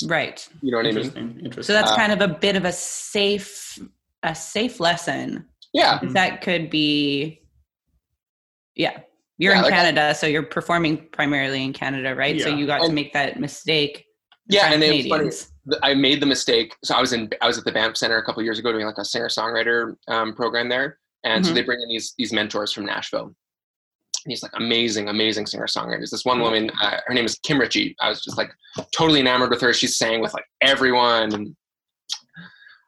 Right. 0.06 0.47
You 0.62 0.71
know 0.71 0.77
what 0.77 0.86
I 0.88 0.89
mean? 0.89 0.97
Interesting. 0.97 1.29
Interesting. 1.45 1.63
So 1.63 1.73
that's 1.73 1.91
Uh, 1.91 1.95
kind 1.95 2.12
of 2.12 2.21
a 2.21 2.27
bit 2.34 2.56
of 2.56 2.65
a 2.65 2.71
safe 2.71 3.79
a 4.23 4.34
safe 4.34 4.79
lesson. 4.79 5.45
Yeah, 5.73 5.99
That 6.01 6.41
could 6.41 6.69
be 6.69 7.41
yeah. 8.75 8.99
You're 9.38 9.53
Yeah, 9.53 9.58
in 9.60 9.63
like 9.65 9.73
Canada, 9.73 10.15
so 10.15 10.27
you're 10.27 10.43
performing 10.43 11.08
primarily 11.12 11.63
in 11.63 11.73
Canada, 11.73 12.15
right? 12.15 12.39
So 12.39 12.49
you 12.49 12.65
got 12.67 12.86
to 12.86 12.91
make 12.91 13.12
that 13.13 13.39
mistake. 13.39 14.06
yeah, 14.47 14.71
and 14.71 14.82
of 14.84 14.89
it 14.89 14.91
was 14.91 15.06
funny. 15.08 15.10
Canadians. 15.29 15.51
I 15.82 15.93
made 15.93 16.21
the 16.21 16.25
mistake. 16.25 16.75
So 16.84 16.93
I 16.95 17.01
was 17.01 17.13
in 17.13 17.29
I 17.41 17.47
was 17.47 17.58
at 17.58 17.65
the 17.65 17.71
Banff 17.71 17.97
Center 17.97 18.17
a 18.17 18.23
couple 18.23 18.43
years 18.43 18.60
ago 18.60 18.71
doing 18.71 18.86
like 18.86 18.97
a 18.97 19.06
singer 19.06 19.29
songwriter 19.29 19.95
um, 20.08 20.34
program 20.36 20.69
there, 20.69 20.99
and 21.23 21.45
so 21.45 21.51
Mhm. 21.51 21.55
they 21.55 21.63
bring 21.63 21.81
in 21.81 21.89
these 21.89 22.13
these 22.17 22.33
mentors 22.33 22.71
from 22.73 22.86
Nashville. 22.86 23.33
And 24.25 24.31
these 24.31 24.43
like 24.43 24.53
amazing, 24.55 25.09
amazing 25.09 25.45
singer 25.47 25.67
songwriters. 25.67 26.09
This 26.09 26.23
one 26.23 26.39
Mhm. 26.39 26.43
woman, 26.43 26.71
uh, 26.81 26.99
her 27.05 27.13
name 27.13 27.25
is 27.25 27.38
Kim 27.43 27.59
Richey. 27.59 27.95
I 27.99 28.07
was 28.09 28.23
just 28.23 28.38
like 28.38 28.51
totally 28.95 29.19
enamored 29.19 29.49
with 29.49 29.59
her. 29.62 29.73
She 29.73 29.88
sang 29.88 30.21
with 30.21 30.33
like 30.33 30.45
everyone, 30.62 31.33
and 31.33 31.55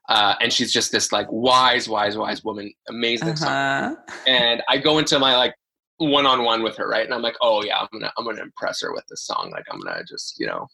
uh, 0.08 0.36
and 0.40 0.54
she's 0.54 0.72
just 0.72 0.92
this 0.92 1.12
like 1.12 1.28
wise, 1.32 1.90
wise, 1.90 2.16
wise 2.18 2.44
woman, 2.44 2.72
amazing. 2.90 3.30
Uh-huh. 3.30 3.96
And 4.28 4.62
I 4.70 4.78
go 4.78 5.00
into 5.00 5.18
my 5.18 5.36
like 5.36 5.56
one 5.98 6.26
on 6.28 6.44
one 6.44 6.62
with 6.62 6.78
her, 6.78 6.88
right? 6.88 7.04
And 7.06 7.14
I'm 7.14 7.22
like, 7.24 7.36
oh 7.42 7.64
yeah, 7.64 7.80
I'm 7.80 7.88
gonna 7.92 8.12
I'm 8.18 8.24
gonna 8.26 8.42
impress 8.44 8.82
her 8.82 8.94
with 8.94 9.06
this 9.10 9.24
song. 9.26 9.50
Like 9.52 9.66
I'm 9.72 9.80
gonna 9.80 10.04
just 10.08 10.40
you 10.40 10.46
know, 10.46 10.68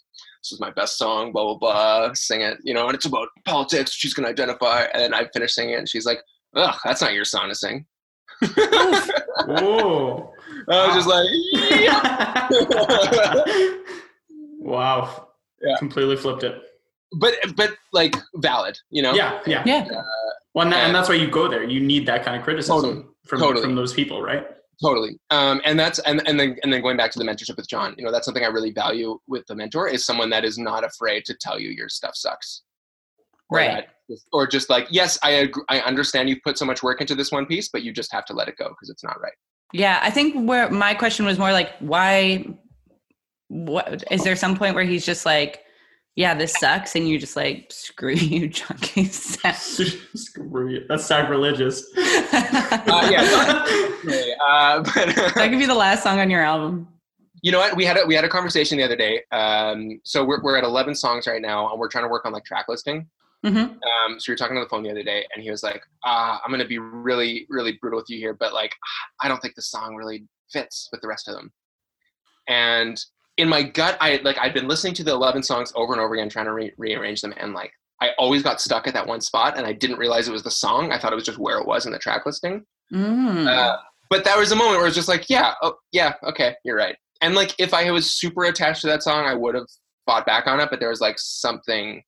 this 0.44 0.52
is 0.52 0.60
my 0.60 0.70
best 0.72 0.98
song, 0.98 1.32
blah 1.32 1.46
blah 1.46 1.58
blah, 1.58 2.14
sing 2.14 2.42
it, 2.42 2.58
you 2.64 2.74
know, 2.74 2.88
and 2.88 2.96
it's 2.96 3.06
about 3.06 3.30
politics. 3.46 3.94
She's 3.94 4.14
gonna 4.14 4.28
identify, 4.28 4.84
and 4.94 5.02
then 5.02 5.14
I 5.14 5.28
finish 5.34 5.54
singing 5.56 5.76
it, 5.76 5.78
and 5.80 5.90
she's 5.90 6.06
like, 6.06 6.20
ugh, 6.56 6.76
that's 6.84 7.02
not 7.02 7.14
your 7.14 7.26
song 7.26 7.50
to 7.50 7.56
sing. 7.56 7.86
Whoa. 9.48 10.34
I 10.70 10.88
was 10.88 10.96
just 10.96 11.08
like, 11.08 11.28
yeah. 11.82 13.78
wow. 14.60 15.28
Yeah. 15.62 15.78
Completely 15.78 16.16
flipped 16.18 16.44
it. 16.44 16.56
but 17.20 17.34
but 17.56 17.76
like 17.94 18.16
valid, 18.36 18.78
you 18.90 19.02
know. 19.02 19.14
Yeah, 19.14 19.40
yeah. 19.46 19.64
Yeah. 19.66 19.88
Well, 20.54 20.64
and, 20.66 20.74
that, 20.74 20.78
and 20.78 20.88
and- 20.88 20.96
that's 20.96 21.10
why 21.10 21.16
you 21.16 21.28
go 21.30 21.48
there. 21.48 21.64
You 21.64 21.80
need 21.80 22.06
that 22.08 22.24
kind 22.24 22.36
of 22.38 22.44
criticism 22.44 22.76
Totally. 22.82 23.06
from 23.28 23.40
Totally. 23.40 23.62
from 23.64 23.76
those 23.76 23.94
people, 23.94 24.22
right? 24.22 24.46
Totally. 24.84 25.20
Um, 25.30 25.62
and 25.64 25.80
that's 25.80 26.00
and, 26.00 26.28
and 26.28 26.40
then 26.40 26.58
and 26.64 26.74
then 26.74 26.82
going 26.82 26.98
back 26.98 27.12
to 27.12 27.20
the 27.20 27.26
mentorship 27.26 27.56
with 27.58 27.68
John, 27.70 27.94
you 27.98 28.04
know, 28.04 28.12
that's 28.12 28.26
something 28.26 28.44
I 28.44 28.48
really 28.48 28.72
value 28.72 29.20
with 29.28 29.46
the 29.48 29.56
mentor 29.56 29.88
is 29.88 30.04
someone 30.06 30.30
that 30.32 30.44
is 30.44 30.58
not 30.58 30.84
afraid 30.84 31.24
to 31.26 31.36
tell 31.40 31.60
you 31.60 31.70
your 31.70 31.90
stuff 31.90 32.16
sucks. 32.16 32.64
Right. 33.52 33.70
that- 33.72 33.88
or 34.32 34.48
just 34.48 34.70
like, 34.70 34.88
yes, 34.90 35.18
I 35.24 35.32
agree, 35.32 35.64
I 35.70 35.80
understand 35.82 36.30
you've 36.30 36.44
put 36.44 36.58
so 36.58 36.66
much 36.66 36.84
work 36.84 37.02
into 37.02 37.16
this 37.16 37.32
one 37.32 37.46
piece, 37.46 37.70
but 37.70 37.84
you 37.84 37.92
just 37.94 38.12
have 38.14 38.26
to 38.26 38.34
let 38.34 38.48
it 38.48 38.56
go 38.58 38.70
because 38.70 38.90
it's 38.90 39.04
not 39.04 39.20
right. 39.22 39.34
Yeah, 39.74 40.00
I 40.02 40.10
think 40.10 40.48
where 40.48 40.70
my 40.70 40.94
question 40.94 41.26
was 41.26 41.40
more 41.40 41.52
like, 41.52 41.72
why? 41.80 42.46
What 43.48 44.04
is 44.12 44.24
there 44.24 44.36
some 44.36 44.56
point 44.58 44.76
where 44.76 44.84
he's 44.84 45.06
just 45.06 45.26
like, 45.26 45.62
yeah, 46.16 46.34
this 46.34 46.54
sucks, 46.54 46.96
and 46.96 47.08
you're 47.10 47.20
just 47.20 47.36
like, 47.36 47.68
screw 47.70 48.14
you, 48.14 48.48
John 48.50 48.78
Casey. 48.82 50.00
Screw 50.16 50.70
you. 50.70 50.86
That's 50.90 51.06
sacrilegious. 51.06 51.84
Uh, 52.34 53.10
yeah. 53.12 53.66
Okay, 54.06 54.34
uh, 54.48 54.82
but 54.82 55.16
that 55.36 55.48
could 55.50 55.60
be 55.60 55.66
the 55.66 55.76
last 55.76 56.04
song 56.04 56.20
on 56.20 56.30
your 56.30 56.42
album. 56.42 56.88
you 57.42 57.52
know 57.52 57.60
what? 57.60 57.76
We 57.76 57.86
had 57.86 57.98
a 57.98 58.06
we 58.06 58.16
had 58.16 58.24
a 58.24 58.30
conversation 58.30 58.78
the 58.78 58.84
other 58.84 58.96
day. 58.96 59.22
Um, 59.32 60.00
so 60.04 60.24
we're 60.24 60.42
we're 60.42 60.58
at 60.58 60.64
eleven 60.64 60.96
songs 60.96 61.28
right 61.28 61.42
now, 61.42 61.70
and 61.70 61.80
we're 61.80 61.90
trying 61.90 62.06
to 62.06 62.10
work 62.10 62.26
on 62.26 62.32
like 62.32 62.46
track 62.46 62.66
listing. 62.70 63.08
Hmm 63.44 63.58
Um, 63.58 64.20
so 64.20 64.26
we 64.28 64.34
were 64.34 64.38
talking 64.38 64.58
on 64.58 64.64
the 64.64 64.70
phone 64.70 64.84
the 64.84 64.92
other 64.92 65.04
day, 65.04 65.26
and 65.34 65.44
he 65.44 65.52
was 65.52 65.64
like, 65.64 65.82
uh, 66.04 66.38
"I'm 66.44 66.52
gonna 66.52 66.66
be 66.66 66.78
really, 66.78 67.46
really 67.50 67.78
brutal 67.82 68.00
with 68.00 68.10
you 68.10 68.18
here, 68.18 68.34
but 68.34 68.54
like, 68.54 68.76
I 69.22 69.28
don't 69.28 69.42
think 69.42 69.56
the 69.56 69.62
song 69.62 69.96
really 69.96 70.26
fits 70.52 70.90
with 70.92 71.02
the 71.02 71.08
rest 71.08 71.28
of 71.28 71.36
them." 71.36 71.52
And 72.48 73.04
in 73.38 73.50
my 73.50 73.64
gut, 73.64 73.98
I 74.00 74.20
like 74.24 74.38
I'd 74.40 74.54
been 74.54 74.68
listening 74.68 74.94
to 74.96 75.04
the 75.04 75.12
11 75.12 75.44
songs 75.44 75.72
over 75.76 75.94
and 75.94 76.02
over 76.02 76.14
again, 76.14 76.30
trying 76.30 76.46
to 76.46 76.54
re- 76.54 76.74
rearrange 76.78 77.22
them, 77.22 77.34
and 77.38 77.54
like 77.54 77.72
I 78.02 78.10
always 78.18 78.42
got 78.42 78.60
stuck 78.60 78.88
at 78.88 78.94
that 78.96 79.08
one 79.08 79.22
spot, 79.22 79.58
and 79.58 79.66
I 79.66 79.74
didn't 79.74 79.98
realize 79.98 80.28
it 80.28 80.32
was 80.32 80.44
the 80.44 80.52
song. 80.52 80.92
I 80.92 80.98
thought 80.98 81.14
it 81.14 81.16
was 81.16 81.26
just 81.26 81.38
where 81.38 81.60
it 81.60 81.68
was 81.68 81.86
in 81.86 81.92
the 81.92 82.00
track 82.00 82.26
listing. 82.26 82.66
Mm. 82.92 83.48
Uh, 83.48 83.78
but 84.10 84.24
that 84.26 84.38
was 84.38 84.52
a 84.52 84.56
moment 84.56 84.78
where 84.78 84.86
it 84.86 84.90
was 84.90 84.96
just 84.96 85.08
like, 85.08 85.30
yeah, 85.30 85.54
oh, 85.62 85.76
yeah, 85.92 86.14
okay, 86.24 86.56
you're 86.66 86.76
right. 86.76 86.96
And 87.22 87.36
like, 87.36 87.54
if 87.60 87.74
I 87.74 87.90
was 87.92 88.10
super 88.10 88.46
attached 88.46 88.82
to 88.82 88.88
that 88.88 89.04
song, 89.04 89.26
I 89.26 89.36
would 89.36 89.54
have 89.54 89.68
fought 90.08 90.26
back 90.26 90.48
on 90.48 90.60
it. 90.60 90.70
But 90.72 90.80
there 90.80 90.90
was 90.90 91.00
like 91.00 91.16
something 91.20 92.02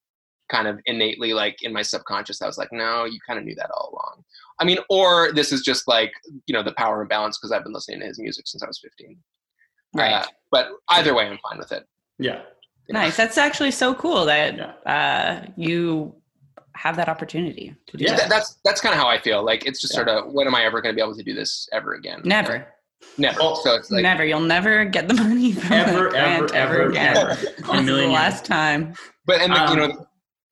kind 0.50 0.68
of 0.68 0.80
innately 0.86 1.34
like 1.34 1.58
in 1.64 1.72
my 1.74 1.82
subconscious 1.82 2.42
i 2.42 2.46
was 2.48 2.58
like, 2.58 2.72
no, 2.72 3.06
you 3.06 3.20
kind 3.26 3.40
of 3.40 3.46
knew 3.46 3.56
that 3.56 3.70
all 3.72 3.90
along. 3.94 4.24
I 4.60 4.66
mean, 4.66 4.78
or 4.90 5.32
this 5.34 5.52
is 5.52 5.62
just 5.62 5.88
like 5.88 6.12
you 6.46 6.54
know 6.54 6.62
the 6.64 6.74
power 6.74 7.02
and 7.02 7.10
balance 7.10 7.38
because 7.40 7.52
I've 7.52 7.64
been 7.64 7.74
listening 7.74 8.02
to 8.02 8.06
his 8.06 8.20
music 8.20 8.48
since 8.48 8.62
I 8.64 8.68
was 8.68 8.80
15. 8.80 9.18
right. 9.96 10.14
Uh, 10.14 10.26
but 10.52 10.68
either 10.90 11.14
way, 11.16 11.26
I'm 11.28 11.40
fine 11.50 11.58
with 11.58 11.72
it. 11.72 11.86
yeah. 12.20 12.42
you 12.88 12.94
know? 12.94 13.00
Nice. 13.02 13.18
That's 13.18 13.38
actually 13.38 13.72
so 13.72 13.96
cool 13.96 14.26
that 14.26 14.56
Yeah. 14.58 14.74
uh, 14.96 15.46
you 15.56 16.14
have 16.76 16.96
that 16.98 17.08
opportunity 17.10 17.76
to 17.88 17.98
do 17.98 18.04
Yeah, 18.06 18.16
that. 18.18 18.30
that's 18.30 18.60
that's 18.66 18.82
kind 18.82 18.94
of 18.94 19.00
how 19.00 19.08
I 19.08 19.20
feel. 19.20 19.44
Like 19.44 19.66
it's 19.66 19.80
just 19.82 19.94
Yeah. 19.94 19.98
sort 20.06 20.10
of 20.10 20.34
when 20.34 20.46
am 20.48 20.54
I 20.56 20.64
ever 20.66 20.82
going 20.82 20.94
to 20.94 20.96
be 20.96 21.02
able 21.02 21.16
to 21.16 21.24
do 21.24 21.34
this 21.34 21.68
ever 21.72 21.94
again? 21.96 22.22
Never, 22.24 22.68
never. 23.18 23.38
Oh, 23.42 23.56
so 23.64 23.76
it's 23.76 23.90
like 23.92 24.04
never. 24.04 24.24
You'll 24.26 24.40
never 24.42 24.86
get 24.86 25.08
the 25.08 25.14
money 25.26 25.52
from 25.54 25.72
Ever, 25.74 26.04
that 26.04 26.10
grant 26.12 26.52
ever, 26.54 26.74
ever, 26.82 26.90
again. 26.90 27.18
ever. 27.18 27.36
This 27.58 27.70
a 27.70 27.82
million 27.82 28.10
the 28.10 28.14
last 28.14 28.46
time. 28.46 28.94
but 29.26 29.42
and 29.42 29.52
like, 29.54 29.76
you 29.76 29.82
Um, 29.84 29.90
know, 29.90 30.08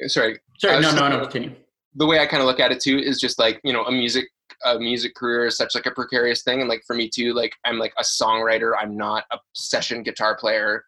sorry. 0.08 0.40
Sorry, 0.60 0.82
no, 0.82 0.94
no, 0.94 1.08
no, 1.08 1.22
continue. 1.22 1.56
the 1.96 2.06
way 2.06 2.20
I 2.20 2.26
kind 2.26 2.42
of 2.42 2.48
look 2.48 2.60
at 2.60 2.72
it 2.72 2.80
too 2.80 2.98
is 2.98 3.20
just 3.20 3.40
like 3.40 3.60
you 3.64 3.74
know 3.74 3.84
a 3.86 3.92
music 3.92 4.26
a 4.64 4.78
music 4.78 5.16
career 5.16 5.46
is 5.48 5.58
such 5.58 5.74
like 5.76 5.86
a 5.86 5.92
precarious 5.92 6.44
thing, 6.44 6.60
and 6.60 6.70
like 6.70 6.84
for 6.86 6.96
me 6.96 7.10
too, 7.10 7.34
like 7.34 7.54
I'm 7.66 7.80
like 7.80 7.94
a 7.98 8.04
songwriter. 8.04 8.74
I'm 8.80 8.96
not 8.96 9.26
a 9.32 9.38
session 9.54 10.04
guitar 10.04 10.38
player. 10.38 10.86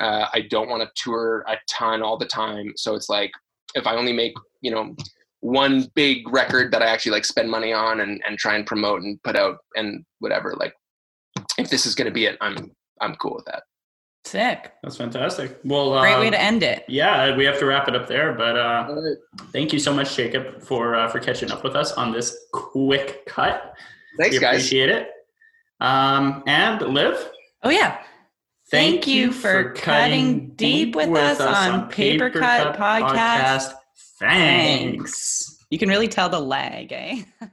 Uh, 0.00 0.26
I 0.32 0.42
don't 0.50 0.68
want 0.68 0.82
to 0.82 0.90
tour 1.02 1.44
a 1.46 1.56
ton 1.68 2.02
all 2.02 2.18
the 2.18 2.26
time, 2.26 2.72
so 2.76 2.94
it's 2.94 3.08
like 3.08 3.30
if 3.74 3.86
I 3.86 3.94
only 3.94 4.12
make 4.12 4.34
you 4.60 4.70
know 4.70 4.94
one 5.40 5.86
big 5.94 6.26
record 6.32 6.72
that 6.72 6.82
I 6.82 6.86
actually 6.86 7.12
like 7.12 7.24
spend 7.24 7.50
money 7.50 7.72
on 7.72 8.00
and 8.00 8.22
and 8.26 8.38
try 8.38 8.56
and 8.56 8.66
promote 8.66 9.02
and 9.02 9.22
put 9.22 9.36
out 9.36 9.58
and 9.76 10.04
whatever. 10.18 10.54
Like 10.56 10.74
if 11.58 11.70
this 11.70 11.86
is 11.86 11.94
gonna 11.94 12.10
be 12.10 12.24
it, 12.24 12.36
I'm 12.40 12.72
I'm 13.00 13.14
cool 13.16 13.34
with 13.36 13.44
that. 13.46 13.64
Sick. 14.24 14.72
That's 14.82 14.96
fantastic. 14.96 15.60
Well, 15.64 16.00
Great 16.00 16.14
uh, 16.14 16.20
way 16.20 16.30
to 16.30 16.40
end 16.40 16.62
it. 16.62 16.84
Yeah, 16.88 17.36
we 17.36 17.44
have 17.44 17.58
to 17.58 17.66
wrap 17.66 17.88
it 17.88 17.94
up 17.94 18.06
there, 18.08 18.32
but 18.32 18.56
uh, 18.56 18.96
thank 19.52 19.72
you 19.72 19.78
so 19.78 19.92
much, 19.92 20.16
Jacob, 20.16 20.62
for 20.62 20.94
uh, 20.94 21.08
for 21.08 21.20
catching 21.20 21.50
up 21.50 21.62
with 21.62 21.76
us 21.76 21.92
on 21.92 22.12
this 22.12 22.34
quick 22.52 23.26
cut. 23.26 23.74
Thanks, 24.18 24.36
we 24.36 24.40
guys. 24.40 24.54
appreciate 24.56 24.88
it. 24.88 25.08
Um, 25.80 26.42
and 26.46 26.80
Liv, 26.80 27.30
Oh 27.64 27.70
yeah. 27.70 27.98
Thank 28.70 29.06
you 29.06 29.32
for 29.32 29.72
cutting 29.72 30.50
deep 30.50 30.94
with 30.94 31.08
us 31.16 31.40
on 31.40 31.88
Paper 31.88 32.28
Cut 32.28 32.76
Podcast. 32.76 33.72
Thanks. 34.18 35.58
You 35.70 35.78
can 35.78 35.88
really 35.88 36.08
tell 36.08 36.28
the 36.28 36.40
lag, 36.40 36.92
eh? 36.92 37.22